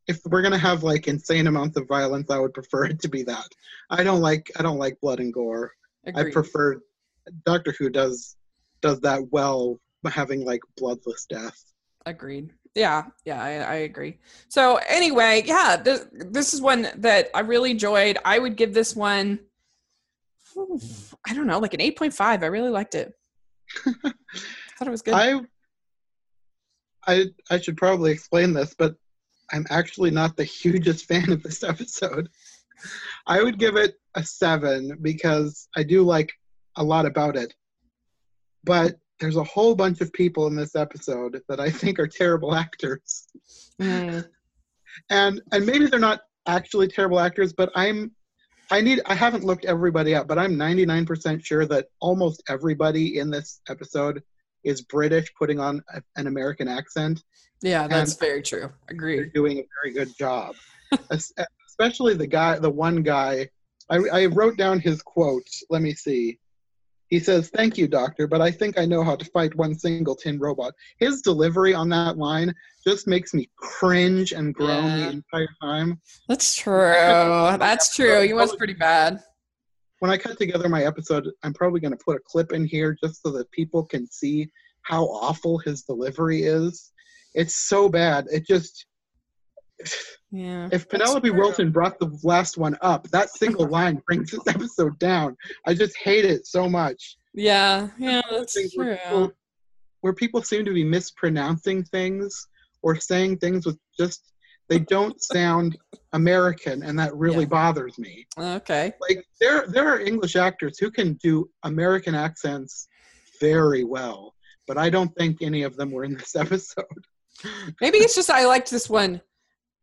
[0.07, 3.23] if we're gonna have like insane amounts of violence, I would prefer it to be
[3.23, 3.47] that.
[3.89, 5.71] I don't like I don't like blood and gore.
[6.13, 6.79] I prefer
[7.45, 8.35] Doctor Who does
[8.81, 9.79] does that well,
[10.13, 11.61] having like bloodless death.
[12.05, 12.51] Agreed.
[12.75, 14.19] Yeah, yeah, I, I agree.
[14.49, 18.17] So anyway, yeah, this this is one that I really enjoyed.
[18.25, 19.39] I would give this one,
[21.25, 22.43] I don't know, like an eight point five.
[22.43, 23.13] I really liked it.
[23.85, 23.91] I
[24.77, 25.13] thought it was good.
[25.13, 25.39] I
[27.07, 28.95] I I should probably explain this, but
[29.51, 32.29] I'm actually not the hugest fan of this episode.
[33.25, 36.31] I would give it a seven because I do like
[36.75, 37.53] a lot about it.
[38.63, 42.55] But there's a whole bunch of people in this episode that I think are terrible
[42.55, 43.27] actors.
[43.81, 44.27] Mm,
[45.09, 48.11] And and maybe they're not actually terrible actors, but I'm
[48.71, 53.29] I need I haven't looked everybody up, but I'm 99% sure that almost everybody in
[53.29, 54.23] this episode
[54.63, 57.23] is British putting on a, an American accent.
[57.61, 58.71] yeah, that's very true.
[59.17, 60.55] They're doing a very good job.
[61.67, 63.49] Especially the guy, the one guy.
[63.89, 65.47] I, I wrote down his quote.
[65.69, 66.39] Let me see.
[67.15, 70.17] He says, "Thank you, doctor, but I think I know how to fight one single
[70.17, 72.53] tin robot." His delivery on that line
[72.85, 74.97] just makes me cringe and groan Yeah.
[74.97, 76.01] the entire time.
[76.27, 76.91] That's true.
[77.57, 78.19] That's true.
[78.27, 79.23] He was pretty bad.
[79.99, 82.97] when I cut together my episode, I'm probably going to put a clip in here
[83.01, 84.49] just so that people can see
[84.81, 86.91] how awful his delivery is.
[87.33, 88.25] It's so bad.
[88.29, 88.87] It just
[90.31, 90.69] Yeah.
[90.71, 91.37] if Penelope true.
[91.37, 95.35] Wilton brought the last one up, that single line brings this episode down.
[95.65, 97.17] I just hate it so much.
[97.33, 97.89] Yeah.
[97.97, 98.21] Yeah.
[98.31, 98.85] That's true.
[98.85, 99.31] Where people,
[100.01, 102.47] where people seem to be mispronouncing things
[102.81, 104.31] or saying things with just
[104.67, 105.77] they don't sound
[106.13, 107.45] American, and that really Yeah.
[107.49, 108.25] bothers me.
[108.37, 108.93] Okay.
[109.01, 112.87] like there there are English actors who can do American accents
[113.39, 114.33] very well,
[114.67, 116.85] but I don't think any of them were in this episode.
[117.81, 119.21] Maybe it's just I liked this one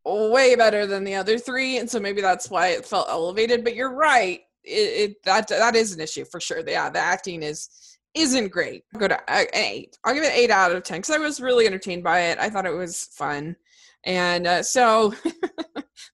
[0.05, 3.65] way better than the other three, and so maybe that's why it felt elevated.
[3.65, 6.63] But you're right; it, it that that is an issue for sure.
[6.67, 8.85] Yeah, the acting is isn't great.
[8.95, 9.97] I'll go to uh, eight.
[10.05, 12.39] I'll give it eight out of ten because I was really entertained by it.
[12.39, 13.57] I thought it was fun,
[14.05, 15.15] and uh, so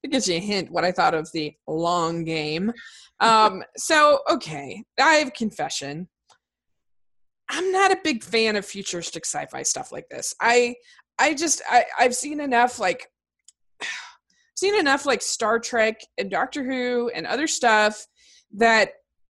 [0.03, 2.73] it gives you a hint what I thought of the long game.
[3.21, 6.09] Um, so okay, I have confession.
[7.51, 10.35] I'm not a big fan of futuristic sci-fi stuff like this.
[10.41, 10.77] I
[11.19, 13.09] I just I, I've seen enough like
[14.55, 18.07] seen enough like Star Trek and Doctor Who and other stuff
[18.55, 18.91] that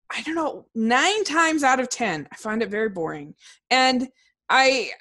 [0.09, 3.35] I don't know, nine times out of ten, I find it very boring.
[3.69, 4.07] And
[4.49, 4.91] I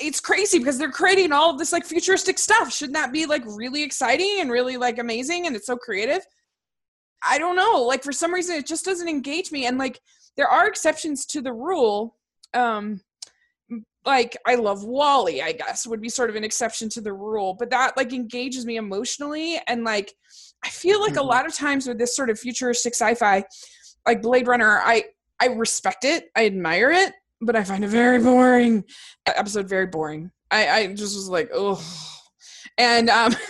[0.00, 2.72] it's crazy because they're creating all of this like futuristic stuff.
[2.72, 6.20] Shouldn't that be like really exciting and really like amazing and it's so creative?
[7.24, 7.82] I don't know.
[7.82, 9.66] Like for some reason it just doesn't engage me.
[9.66, 10.00] And like
[10.36, 12.16] there are exceptions to the rule.
[12.52, 13.00] Um
[14.06, 17.54] like I love WALL-E, I guess, would be sort of an exception to the rule,
[17.58, 20.14] but that like engages me emotionally and like
[20.64, 21.26] I feel like a Mhm.
[21.26, 23.44] lot of times with this sort of futuristic sci-fi,
[24.06, 25.04] like Blade Runner, I
[25.40, 28.84] I respect it, I admire it, but I find it very boring.
[29.26, 30.30] That episode very boring.
[30.50, 31.82] I I just was like, oh,
[32.78, 33.34] and um.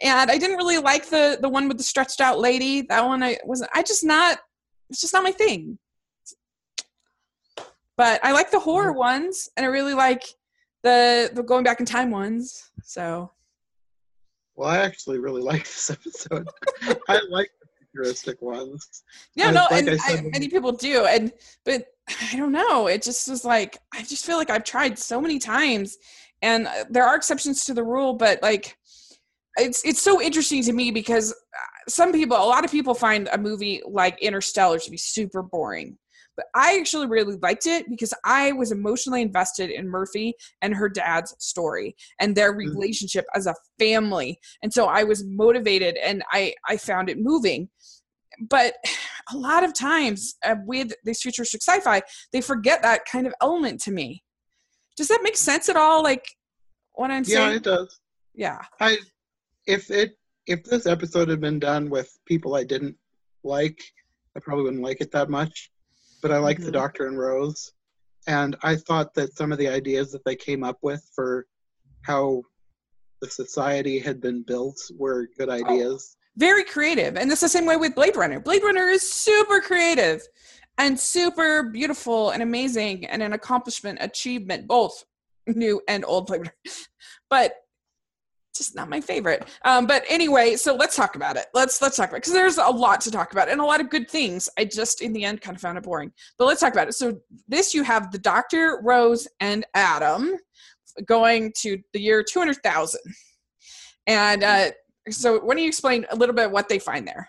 [0.00, 2.82] and I didn't really like the the one with the stretched out lady.
[2.82, 3.70] That one I wasn't.
[3.74, 4.38] I just not.
[4.90, 5.78] It's just not my thing.
[7.98, 10.24] But I like the horror ones, and I really like
[10.84, 12.70] the the going back in time ones.
[12.82, 13.32] So
[14.54, 16.48] Well, I actually really like this episode.
[17.08, 19.02] I like the futuristic ones.
[19.34, 21.32] yeah, no, like and I I many people do, and
[21.64, 21.86] but
[22.32, 22.86] I don't know.
[22.86, 25.98] It just is like I just feel like I've tried so many times,
[26.40, 28.78] and uh, there are exceptions to the rule, but like
[29.56, 33.28] it's it's so interesting to me because uh, some people, a lot of people find
[33.32, 35.98] a movie like Interstellar to be super boring.
[36.38, 40.88] But I actually really liked it because I was emotionally invested in Murphy and her
[40.88, 42.58] dad's story and their Mhm.
[42.74, 44.38] relationship as a family.
[44.62, 47.70] And so I was motivated and I, I found it moving.
[48.40, 48.76] But
[49.34, 53.80] a lot of times uh, with this futuristic sci-fi, they forget that kind of element
[53.82, 54.22] to me.
[54.96, 56.04] Does that make sense at all?
[56.04, 56.24] Like
[56.92, 57.50] what I'm saying?
[57.50, 58.00] Yeah, it does.
[58.34, 58.60] yeah.
[58.80, 58.98] I
[59.66, 62.96] if it if this episode had been done with people I didn't
[63.42, 63.82] like.
[64.36, 65.70] I probably wouldn't like it that much,
[66.22, 66.72] but I like the Mhm.
[66.72, 67.72] Doctor and Rose,
[68.26, 71.46] and I thought that some of the ideas that they came up with for
[72.02, 72.42] how
[73.20, 76.16] the society had been built were good ideas.
[76.36, 80.22] very creative and it's the same way with blade runner blade runner is super creative
[80.78, 85.04] and super beautiful and amazing and an accomplishment achievement both
[85.48, 86.54] new and old blade runner
[87.28, 87.54] but
[88.58, 89.48] just not my favorite.
[89.64, 91.46] Um, but anyway so let's talk about it.
[91.54, 93.80] Let's let's talk about it because there's a lot to talk about and a lot
[93.80, 94.48] of good things.
[94.58, 96.12] I just in the end kind of found it boring.
[96.38, 96.94] But let's talk about it.
[96.94, 100.36] So this you have the doctor rose and adam
[101.06, 103.00] going to the year 200000
[104.08, 104.70] and uh,
[105.10, 107.28] so why don't you explain a little bit what they find there?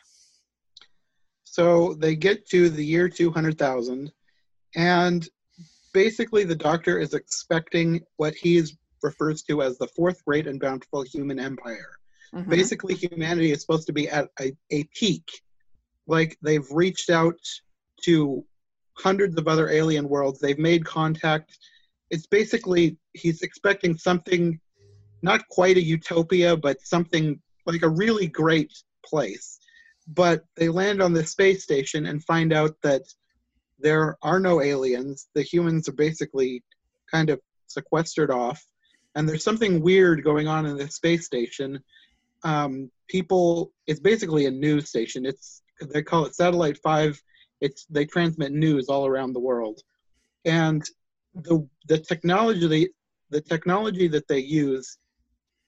[1.43, 4.11] So they get to the year 200,000,
[4.75, 5.27] and
[5.93, 8.57] basically the Doctor is expecting what he
[9.03, 11.91] refers to as the fourth great and bountiful human empire.
[12.33, 12.49] Mhm.
[12.49, 15.27] Basically, humanity is supposed to be at a, a peak.
[16.07, 17.39] Like they've reached out
[18.03, 18.45] to
[18.93, 21.57] hundreds of other alien worlds, they've made contact.
[22.09, 24.59] It's basically, he's expecting something,
[25.21, 28.71] not quite a utopia, but something like a really great
[29.05, 29.59] place
[30.15, 33.03] but they land on the space station and find out that
[33.77, 35.27] there are no aliens.
[35.35, 36.63] The humans are basically
[37.11, 38.63] kind of sequestered off,
[39.15, 41.79] and there's something weird going on in the space station.
[42.43, 45.25] Um, people, it's basically a news station.
[45.25, 45.61] It's
[45.93, 47.21] they call it Satellite Five.
[47.61, 49.81] It's they transmit news all around the world,
[50.45, 50.83] and
[51.35, 52.89] the the technology they,
[53.29, 54.97] the technology that they use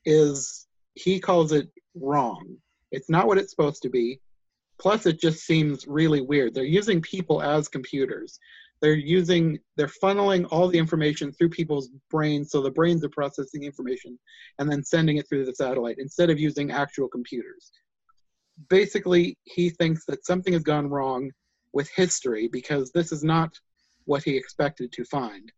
[0.06, 2.58] is he calls it wrong.
[2.92, 4.20] It's not what it's supposed to be.
[4.80, 6.54] Plus, it just seems really weird.
[6.54, 8.40] They're using people as computers.
[8.82, 13.64] They're using, they're funneling all the information through people's brains, so the brains are processing
[13.64, 14.18] information
[14.58, 17.72] and then sending it through the satellite instead of using actual computers.
[18.70, 21.32] Basically, he thinks that something has gone wrong
[21.74, 23.52] with history because this is not
[24.06, 25.52] what he expected to find.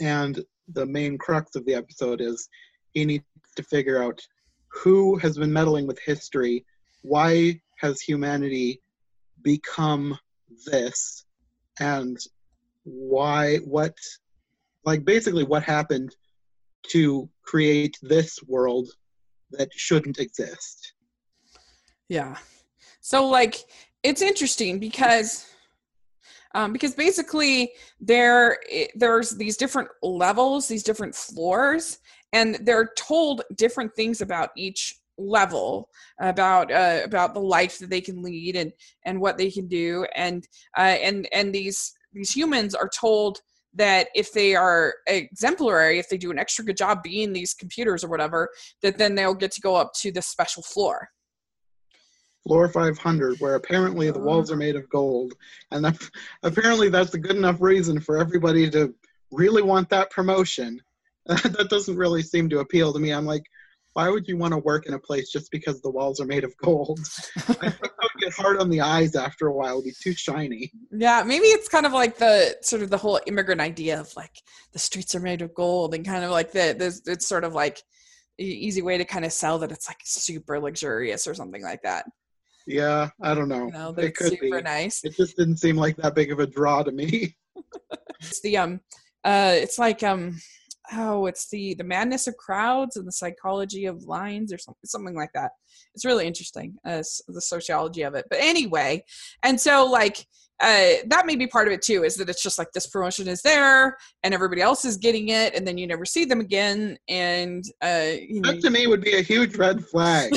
[0.00, 2.48] And the main crux of the episode is
[2.94, 3.24] he needs
[3.56, 4.20] to figure out
[4.68, 6.64] who has been meddling with history,
[7.02, 8.80] why has humanity
[9.42, 10.18] become
[10.66, 11.24] this,
[11.80, 12.18] and
[12.84, 13.94] why, what,
[14.84, 16.14] like basically what happened
[16.88, 18.88] to create this world
[19.52, 20.94] that shouldn't exist.
[22.08, 22.36] Yeah.
[23.00, 23.56] So like
[24.02, 25.46] it's interesting because
[26.54, 28.58] um, because basically there
[28.94, 31.98] there's these different levels, these different floors,
[32.32, 35.88] and they're told different things about each level
[36.20, 38.72] about uh, about the life that they can lead and
[39.04, 43.40] and what they can do and uh, and and these these humans are told
[43.74, 48.02] that if they are exemplary if they do an extra good job being these computers
[48.02, 48.48] or whatever
[48.82, 51.08] that then they'll get to go up to this special floor
[52.46, 55.34] Floor 500, where apparently the walls are made of gold,
[55.70, 55.98] and that,
[56.42, 58.94] apparently that's a good enough reason for everybody to
[59.30, 60.80] really want that promotion.
[61.26, 63.12] that doesn't really seem to appeal to me.
[63.12, 63.42] I'm like,
[63.98, 66.44] why would you want to work in a place just because the walls are made
[66.44, 67.00] of gold?
[67.36, 69.80] I think that would get hard on the eyes after a while.
[69.80, 70.70] It'd be too shiny.
[70.92, 74.40] Yeah, maybe it's kind of like the sort of the whole immigrant idea of like
[74.72, 77.54] the streets are made of gold and kind of like the this it's sort of
[77.56, 77.82] like
[78.38, 82.04] easy way to kind of sell that it's like super luxurious or something like that.
[82.68, 83.66] Yeah, I don't know.
[83.66, 84.62] You know, it could super be.
[84.62, 85.00] nice.
[85.02, 87.36] It just didn't seem like that big of a draw to me.
[88.20, 88.80] It's the um
[89.24, 90.38] uh it's like um
[90.92, 95.14] oh it's the the madness of crowds and the psychology of lines or something something
[95.14, 95.52] like that.
[95.94, 98.26] It's really interesting uh, the sociology of it.
[98.30, 99.04] But anyway,
[99.42, 100.26] and so like
[100.60, 103.28] uh, that may be part of it too is that it's just like this promotion
[103.28, 106.98] is there and everybody else is getting it and then you never see them again
[107.08, 110.32] and uh you know That to me would be a huge red flag.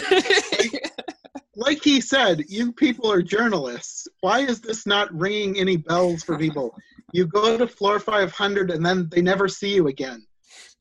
[1.55, 4.07] like he said, you people are journalists.
[4.19, 6.75] Why is this not ringing any bells for people?
[7.13, 10.25] You go to floor 500 and then they never see you again.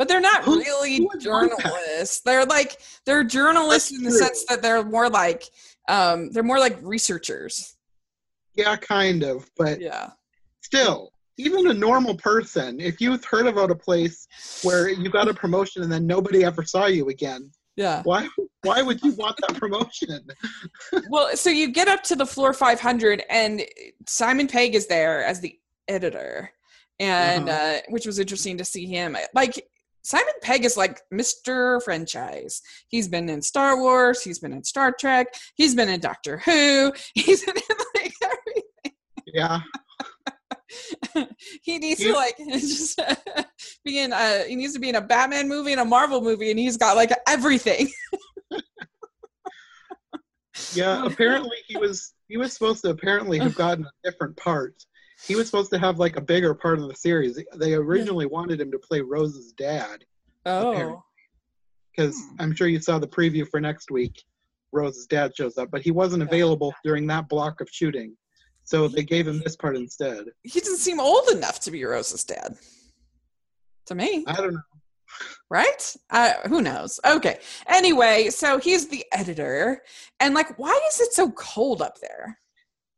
[0.01, 2.23] But they're not Who- really who journalists.
[2.25, 4.19] They're like they're journalists That's in the true.
[4.19, 5.45] sense that they're more like
[5.91, 7.77] um they're more like researchers.
[8.55, 10.09] Yeah, kind of, but yeah.
[10.63, 14.27] still, even a normal person, if you've heard about a place
[14.63, 18.01] where you got a promotion and then nobody ever saw you again, yeah.
[18.05, 18.27] why
[18.63, 20.27] why would you want that promotion?
[21.11, 23.63] well so you get up to the floor 500 and
[24.07, 25.59] simon pegg is there as the
[25.89, 26.51] editor.
[26.99, 27.81] And uh Uh-huh.
[27.91, 29.17] which was interesting to see him.
[29.35, 29.55] Like
[30.03, 32.63] simon pegg is like mr franchise.
[32.89, 36.93] He's been in star wars he's been in star trek he's been in doctor who
[37.15, 38.97] he's been in like everything.
[39.27, 39.61] Yeah,
[41.63, 43.01] he needs to like just
[43.85, 46.51] be in a he needs to be in a batman movie and a marvel movie
[46.51, 47.89] and he's got like everything.
[50.75, 54.75] Yeah, apparently he was he was supposed to apparently have gotten a different part.
[55.27, 57.39] He was supposed to have like a bigger part of the series.
[57.57, 60.05] They originally wanted him to play Rose's dad
[60.47, 61.03] Oh.
[61.93, 62.37] because Hmm.
[62.41, 64.23] I'm sure you saw the preview for next week.
[64.73, 68.17] Rose's dad shows up, but he wasn't available during that block of shooting,
[68.65, 70.27] so they gave him this part instead.
[70.45, 72.57] He doesn't seem old enough to be Rose's dad.
[73.87, 74.25] To me.
[74.29, 74.61] I don't know.
[75.51, 75.97] right?
[76.11, 77.01] Uh, who knows?
[77.05, 77.41] Okay.
[77.67, 79.83] Anyway, so he's the editor,
[80.21, 82.39] and like, why is it so cold up there?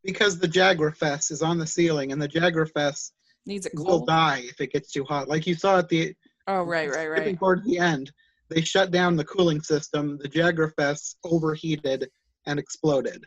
[0.04, 3.12] Because the Jagrafess is on the ceiling, and the Jagrafess
[3.46, 4.06] Needs it will cold.
[4.06, 5.28] die if it gets too hot.
[5.28, 6.14] Like you saw at the
[6.48, 7.38] Oh, right, right, right.
[7.38, 8.10] towards the end,
[8.48, 10.18] they shut down the cooling system.
[10.20, 12.08] The Jagrafess overheated
[12.46, 13.24] and exploded.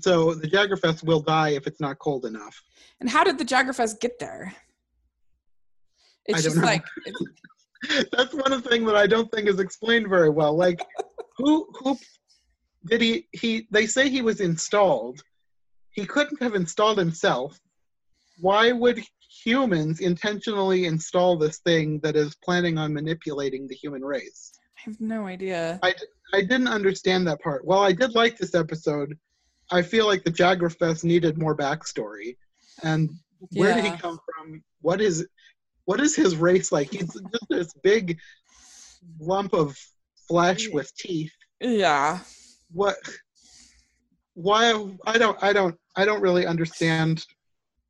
[0.00, 2.60] So the Jagrafess will die if it's not cold enough.
[3.00, 4.54] And how did the Jagrafess get there?
[6.26, 6.62] It's just know.
[6.62, 6.84] like
[8.12, 10.56] That's one thing that I don't think is explained very well.
[10.56, 10.84] Like,
[11.36, 11.96] who who
[12.86, 13.68] did he he?
[13.70, 15.22] They say he was installed.
[15.96, 17.58] He couldn't have installed himself.
[18.38, 19.02] Why would
[19.42, 24.52] humans intentionally install this thing that is planning on manipulating the human race?
[24.76, 25.80] I have no idea.
[25.82, 25.94] I
[26.42, 27.64] didn't understand that part.
[27.64, 29.18] Well, I did like this episode.
[29.70, 32.36] I feel like the Jagrafess needed more backstory.
[32.82, 33.10] And
[33.52, 34.62] where did he come from?
[34.82, 35.26] What is
[35.86, 36.92] what is his race like?
[36.92, 38.18] He's just this big
[39.18, 39.78] lump of
[40.28, 41.32] flesh with teeth.
[41.60, 42.18] Yeah.
[42.70, 42.96] What
[44.34, 47.24] why I don't I don't I don't really understand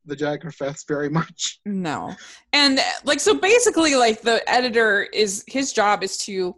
[0.05, 1.61] the Jagrafess very much.
[1.65, 2.15] No.
[2.53, 6.55] And like so basically like the editor is his job is to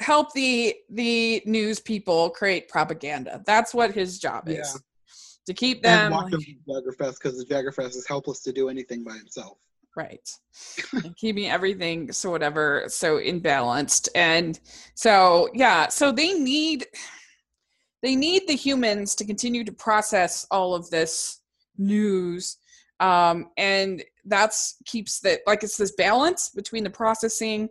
[0.00, 3.42] help the the news people create propaganda.
[3.44, 4.56] That's what his job is.
[4.56, 4.80] Yeah.
[5.46, 8.40] To keep And them walk like, him to the Jagrafess because the Jagrafess is helpless
[8.42, 9.58] to do anything by himself.
[9.96, 10.30] right.
[10.92, 14.08] and keeping everything so whatever so imbalanced.
[14.14, 14.60] And
[14.94, 16.86] so yeah, so they need
[18.02, 21.40] they need the humans to continue to process all of this
[21.76, 22.56] news
[23.00, 27.68] um, and that's keeps that like it's this balance between the processing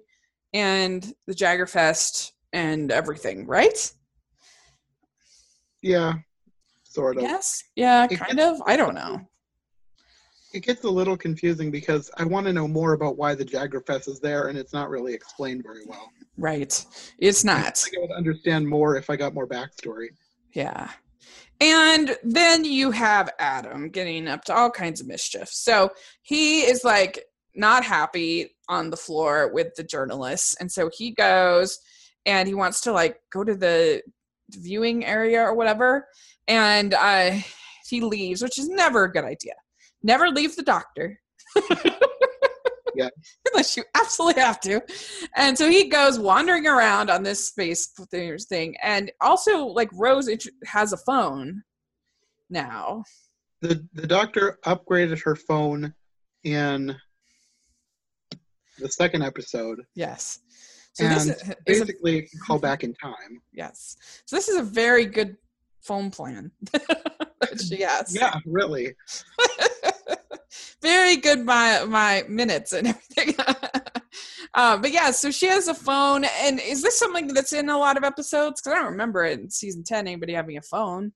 [0.53, 3.91] and the Jagrafess and everything, right?
[5.82, 6.13] Yeah.
[6.84, 7.23] Sort of.
[7.23, 7.63] Yes.
[7.75, 8.67] Yeah, It kind gets- of.
[8.67, 9.28] I don't know.
[10.58, 14.08] It gets a little confusing because I want to know more about why the Jagrafess
[14.08, 16.12] is there, and it's not really explained very well.
[16.36, 16.84] Right.
[17.20, 17.78] It's I not.
[17.78, 20.08] think I would understand more if I got more backstory.
[20.53, 20.89] Yeah.
[21.62, 25.47] And then you have Adam getting up to all kinds of mischief.
[25.49, 25.91] So
[26.24, 30.55] he is like not happy on the floor with the journalists.
[30.60, 31.78] And so he goes
[32.26, 34.01] and he wants to like go to the
[34.49, 36.08] viewing area or whatever.
[36.47, 37.38] And uh,
[37.88, 39.53] he leaves, which is never a good idea.
[40.03, 41.19] Never leave the doctor.
[42.95, 43.09] Yeah.
[43.53, 44.81] Unless you absolutely have to.
[45.35, 47.93] And so he goes wandering around on this space
[48.45, 48.75] thing.
[48.81, 50.29] And also, like, Rose
[50.65, 51.63] has a phone
[52.49, 53.03] now.
[53.61, 55.93] The the doctor upgraded her phone
[56.43, 56.95] in
[58.79, 60.39] the second episode, Yes.
[60.93, 63.41] So this and is, is basically can call back in time.
[63.53, 63.97] yes.
[64.25, 65.37] So this is a very good
[65.88, 68.15] phone plan that she has.
[68.15, 68.93] Yeah, really.
[70.81, 73.35] very good my my minutes and everything.
[74.53, 77.77] uh, but yeah, so she has a phone, and is this something that's in a
[77.77, 78.61] lot of episodes?
[78.61, 80.07] Because I don't remember it in season ten.
[80.07, 81.13] Anybody having a phone?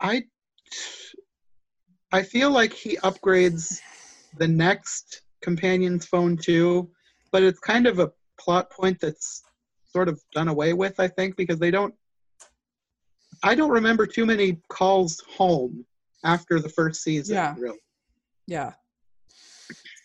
[0.00, 0.24] I
[2.12, 3.80] I feel like he upgrades
[4.38, 6.90] the next companion's phone too,
[7.32, 9.42] but it's kind of a plot point that's
[9.92, 11.94] sort of done away with, I think, because they don't
[13.44, 15.84] I don't remember too many calls home
[16.24, 17.54] after the first season, Yeah.
[17.58, 17.78] really.
[18.46, 18.72] Yeah.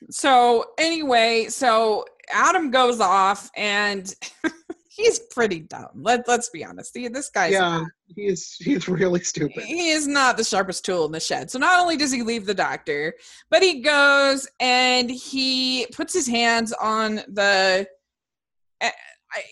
[0.10, 4.14] So anyway, so Adam goes off and
[4.90, 5.90] he's pretty dumb.
[5.96, 6.96] Let let's be honest.
[6.96, 7.84] He, this guy's Yeah,
[8.16, 9.64] he's he's really stupid.
[9.64, 11.52] he is not the sharpest tool in the shed.
[11.52, 13.14] So not only does he leave the doctor,
[13.50, 17.88] but he goes and he puts his hands on the.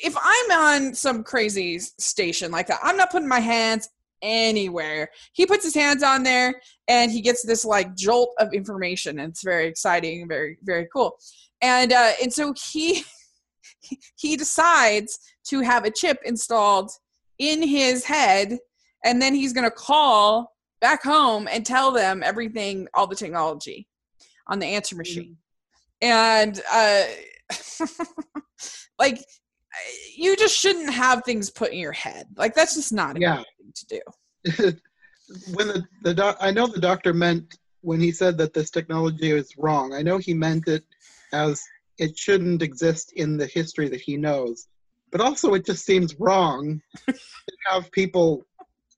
[0.03, 3.89] If I'm on some crazy station like that, I'm not putting my hands
[4.21, 5.09] anywhere.
[5.33, 9.19] He puts his hands on there and he gets this like jolt of information.
[9.19, 11.17] And it's very exciting, very very cool.
[11.61, 13.03] And uh, and so he
[14.17, 15.19] he decides
[15.49, 16.91] to have a chip installed
[17.39, 18.57] in his head
[19.05, 23.87] and then he's going to call back home and tell them everything all the technology
[24.47, 25.37] on the answer machine
[26.01, 27.03] and uh
[28.99, 29.23] like
[30.15, 33.37] you just shouldn't have things put in your head like that's just not a Yeah.
[33.37, 34.01] good thing to do
[35.55, 39.31] when the, the doc, I know the doctor meant when he said that this technology
[39.31, 39.93] is wrong.
[39.93, 40.83] I know he meant it
[41.33, 41.61] as
[41.97, 44.67] it shouldn't exist in the history that he knows.
[45.11, 47.15] but also it just seems wrong to
[47.69, 48.45] have people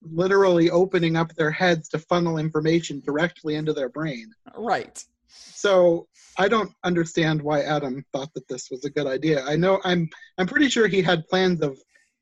[0.03, 4.29] literally opening up their heads to funnel information directly into their brain.
[4.55, 5.03] Right.
[5.29, 6.07] So
[6.37, 9.43] I don't understand why Adam thought that this was a good idea.
[9.45, 11.77] I know I'm I'm pretty sure he had plans of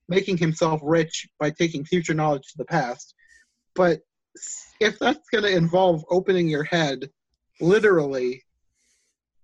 [0.09, 3.13] making himself rich by taking future knowledge to the past.
[3.75, 4.01] But
[4.79, 7.09] if that's going to involve opening your head
[7.59, 8.43] literally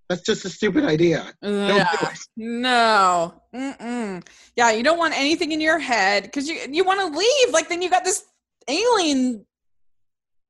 [0.09, 1.33] that's just a stupid idea.
[1.41, 1.87] Don't do Yeah.
[2.11, 2.19] it.
[2.37, 3.41] No.
[3.55, 4.23] Mm-mm.
[4.55, 7.53] Yeah, you don't want anything in your head because you you want to leave.
[7.53, 8.23] Like then you got this
[8.67, 9.45] alien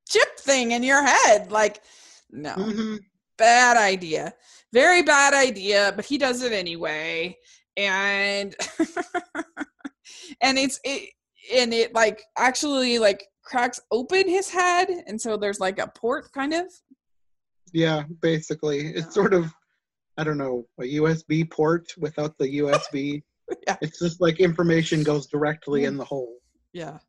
[0.10, 1.52] chip thing in your head.
[1.52, 1.82] Like,
[2.34, 3.00] no, Mhm.
[3.38, 4.34] bad idea.
[4.74, 5.94] Very bad idea.
[5.96, 7.38] But he does it anyway,
[7.78, 8.56] and
[10.42, 11.10] and it's it
[11.54, 16.32] and it like actually like cracks open his head, and so there's like a port
[16.34, 16.66] kind of.
[17.72, 18.88] Yeah, basically.
[18.88, 19.54] It's sort of
[20.18, 23.24] I don't know, a USB port without the USB.
[23.68, 23.76] Yeah.
[23.82, 26.38] It's just like information goes directly in the hole.
[26.72, 27.00] Yeah.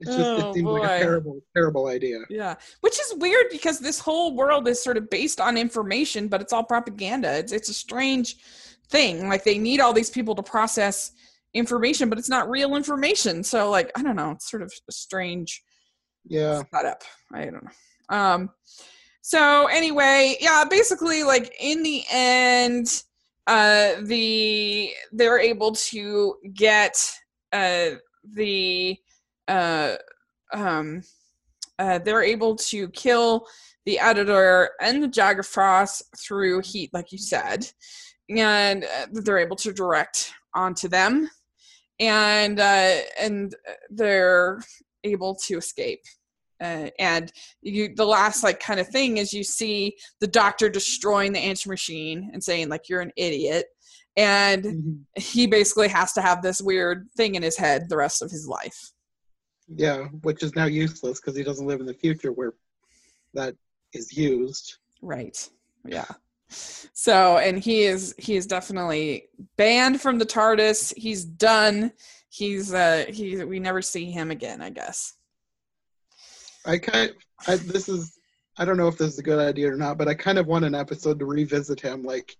[0.00, 2.18] It's just Oh, it seems like a terrible, terrible idea.
[2.28, 6.40] Yeah, which is weird because this whole world is sort of based on information, but
[6.40, 7.36] it's all propaganda.
[7.38, 8.36] It's it's a strange
[8.88, 9.28] thing.
[9.28, 11.12] Like they need all these people to process
[11.54, 13.42] information, but it's not real information.
[13.44, 15.62] So like I don't know, it's sort of a strange
[16.26, 16.62] Yeah.
[16.74, 17.02] setup.
[17.32, 17.70] I don't know.
[18.16, 18.50] Um
[19.22, 23.02] so anyway, yeah, basically like in the end
[23.46, 26.96] uh the they're able to get
[27.52, 27.90] uh
[28.32, 28.96] the
[29.48, 29.96] uh
[30.52, 31.02] um
[31.78, 33.46] uh they're able to kill
[33.86, 37.70] the editor and the Jagrafess through heat like you said
[38.30, 41.28] and uh, they're able to direct onto them
[42.00, 43.54] and uh and
[43.90, 44.60] they're
[45.04, 46.00] able to escape
[46.60, 47.32] uh, and
[47.62, 51.68] you the last like kind of thing is you see the doctor destroying the answer
[51.68, 53.66] machine and saying like you're an idiot
[54.16, 55.00] and Mhm.
[55.16, 58.46] he basically has to have this weird thing in his head the rest of his
[58.48, 58.92] life
[59.68, 62.54] Yeah, which is now useless because he doesn't live in the future where
[63.34, 63.54] that
[63.92, 64.78] is used.
[65.00, 65.48] right.
[65.86, 66.06] Yeah.
[66.48, 70.94] So and he is he is definitely banned from the tardis.
[70.96, 71.92] He's done.
[72.28, 75.14] He's uh he we never see him again i guess.
[76.66, 77.12] I kind
[77.46, 78.18] I, this is
[78.56, 80.46] I don't know if this is a good idea or not, but I kind of
[80.46, 82.36] want an episode to revisit him, like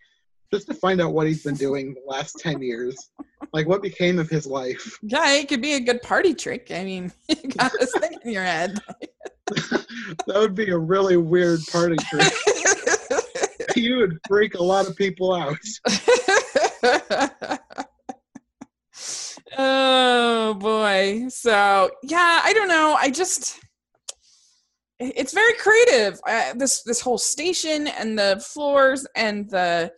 [0.54, 3.10] just to find out what he's been doing the last ten years.
[3.52, 4.98] Like what became of his life.
[5.02, 8.30] yeah it could be a good party trick i mean you got this thing in
[8.32, 8.78] your head
[9.46, 12.32] that would be a really weird party trick.
[13.76, 15.58] you would freak a lot of people out.
[19.58, 23.60] oh boy so yeah i don't know i just
[24.98, 29.92] it's very creative uh, this this whole station and the floors and the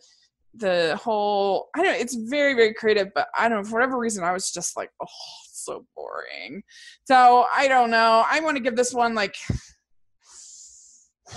[0.59, 3.97] the whole i don't know, it's very very creative but i don't know for whatever
[3.97, 5.07] reason i was just like oh
[5.51, 6.61] so boring
[7.05, 9.35] so i don't know i want to give this one like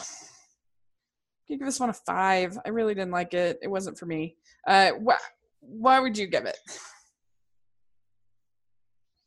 [1.48, 4.90] give this one a five i really didn't like it it wasn't for me uh
[4.92, 5.20] what
[5.60, 6.58] why would you give it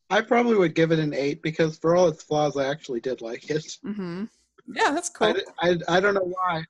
[0.10, 3.22] I probably would give it an eight because for all its flaws, I actually did
[3.22, 3.66] like it.
[3.84, 4.26] Mm-hmm.
[4.68, 5.36] Yeah, that's cool.
[5.60, 6.64] I, I, I don't know why.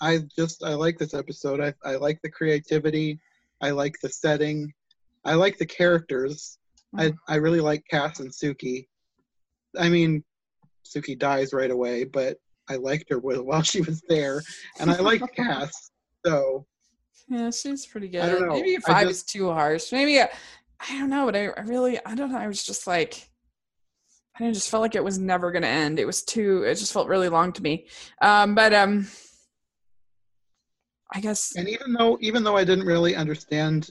[0.00, 1.60] I, just I like this episode.
[1.60, 3.18] I, I like the creativity.
[3.60, 4.72] I like the setting.
[5.24, 6.58] I like the characters.
[6.96, 8.86] I, I really like Cass and Suki.
[9.78, 10.24] I mean,
[10.86, 12.38] Suki dies right away, but
[12.68, 14.42] I liked her while she was there,
[14.80, 15.90] and I liked Cass.
[16.24, 16.66] So
[17.28, 18.22] yeah, she's pretty good.
[18.22, 18.54] I don't know.
[18.54, 19.92] Maybe five just- is too harsh.
[19.92, 20.28] Maybe I
[20.80, 22.38] I don't know, but I, I really I don't know.
[22.38, 23.28] I was just like
[24.40, 25.98] I just felt like it was never gonna end.
[25.98, 26.62] It was too.
[26.62, 27.86] It just felt really long to me.
[28.22, 29.08] Um, but um,
[31.12, 33.90] I guess And even though even though I didn't really understand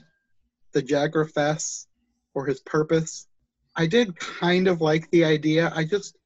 [0.74, 1.86] the Jagrafess
[2.34, 3.28] or his purpose,
[3.76, 5.72] I did kind of like the idea.
[5.76, 6.18] I just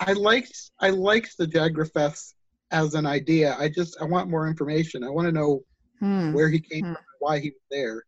[0.00, 2.34] I liked I liked the Jagrafess
[2.70, 3.56] as an idea.
[3.58, 5.04] I just I want more information.
[5.04, 5.62] I want to know
[6.00, 6.92] hmm, where he came Hmm.
[6.92, 8.04] from, why he was there.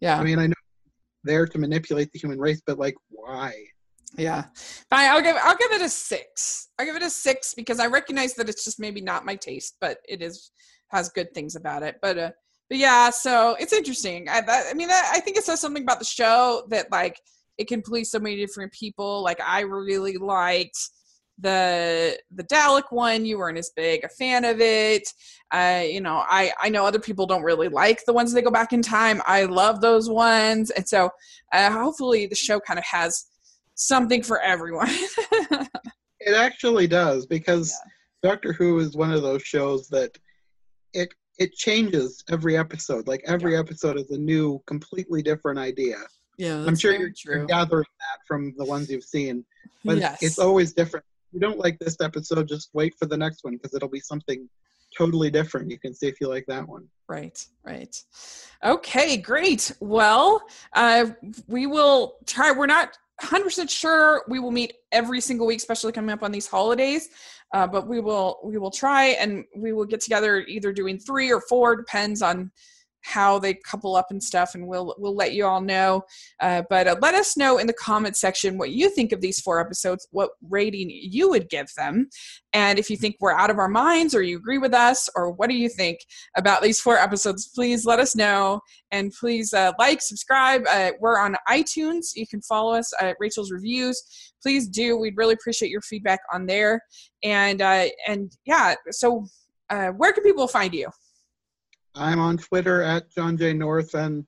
[0.00, 0.18] yeah.
[0.18, 0.54] I mean, I know
[1.24, 3.54] there to manipulate the human race, but like why?
[4.18, 4.44] Yeah,
[4.90, 5.10] fine.
[5.10, 6.68] I'll give I'll give it a six.
[6.78, 9.76] I'll give it a six because I recognize that it's just maybe not my taste,
[9.80, 10.50] but it is
[10.92, 11.96] has good things about it.
[12.00, 12.30] But uh,
[12.68, 14.28] but yeah, so it's interesting.
[14.28, 17.20] I that, I mean, that, I think it says something about the show that like
[17.58, 19.22] it can please so many different people.
[19.22, 20.78] Like I really liked
[21.38, 23.24] the the Dalek one.
[23.24, 25.08] You weren't as big a fan of it.
[25.50, 28.50] Uh, you know, I I know other people don't really like the ones that go
[28.50, 29.22] back in time.
[29.26, 31.10] I love those ones, and so
[31.52, 33.26] uh, hopefully the show kind of has
[33.74, 34.90] something for everyone.
[36.24, 37.76] It actually does because
[38.22, 40.16] Doctor Who is one of those shows that
[40.94, 43.08] it it changes every episode.
[43.08, 45.96] Like every episode is a new, completely different idea.
[46.38, 49.44] Yeah, I'm sure you're, you're, gathering that from the ones you've seen,
[49.84, 50.22] but yes.
[50.22, 51.04] it's always different.
[51.28, 54.00] If you don't like this episode, just wait for the next one because it'll be
[54.00, 54.48] something
[54.96, 55.70] totally different.
[55.70, 56.88] You can see if you like that one.
[57.08, 57.96] Right, right.
[58.64, 59.72] Okay, great.
[59.80, 61.06] Well, uh,
[61.48, 62.52] we will try.
[62.52, 66.46] We're not 100% sure we will meet every single week, especially coming up on these
[66.46, 67.08] holidays.
[67.52, 71.30] Uh, but we will we will try and we will get together either doing three
[71.30, 72.50] or four, depends on
[73.02, 76.02] how they couple up and stuff and we'll we'll let you all know.
[76.40, 79.40] Uh, but uh, let us know in the comment section what you think of these
[79.40, 82.08] four episodes what rating you would give them
[82.52, 85.30] and if you think we're out of our minds or you agree with us or
[85.30, 85.98] what do you think
[86.36, 88.60] about these four episodes please let us know.
[88.90, 92.14] And please uh, like subscribe uh, we're on itunes.
[92.14, 94.02] You can follow us at rachel's reviews.
[94.42, 96.80] Please do we'd really appreciate your feedback on there.
[97.22, 99.26] And uh, and yeah so
[99.70, 100.88] uh, where can people find you
[101.94, 103.52] I'm on Twitter at John J.
[103.52, 104.24] North and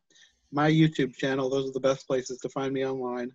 [0.53, 1.49] my YouTube channel.
[1.49, 3.31] Those are the best places to find me online.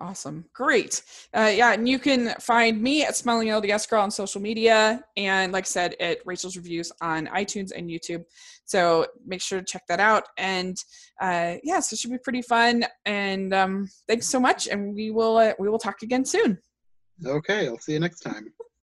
[0.00, 0.44] Awesome.
[0.52, 1.02] Great.
[1.32, 5.52] Uh, yeah, and you can find me at Smiling LDS Girl on social media and,
[5.52, 8.24] like I said, at Rachel's Reviews on iTunes and YouTube.
[8.64, 10.24] So make sure to check that out.
[10.36, 10.76] And
[11.20, 12.84] uh, yeah, so it should be pretty fun.
[13.04, 14.66] And um, thanks so much.
[14.66, 16.58] And we will uh, we will talk again soon.
[17.24, 18.52] Okay, I'll see you next time.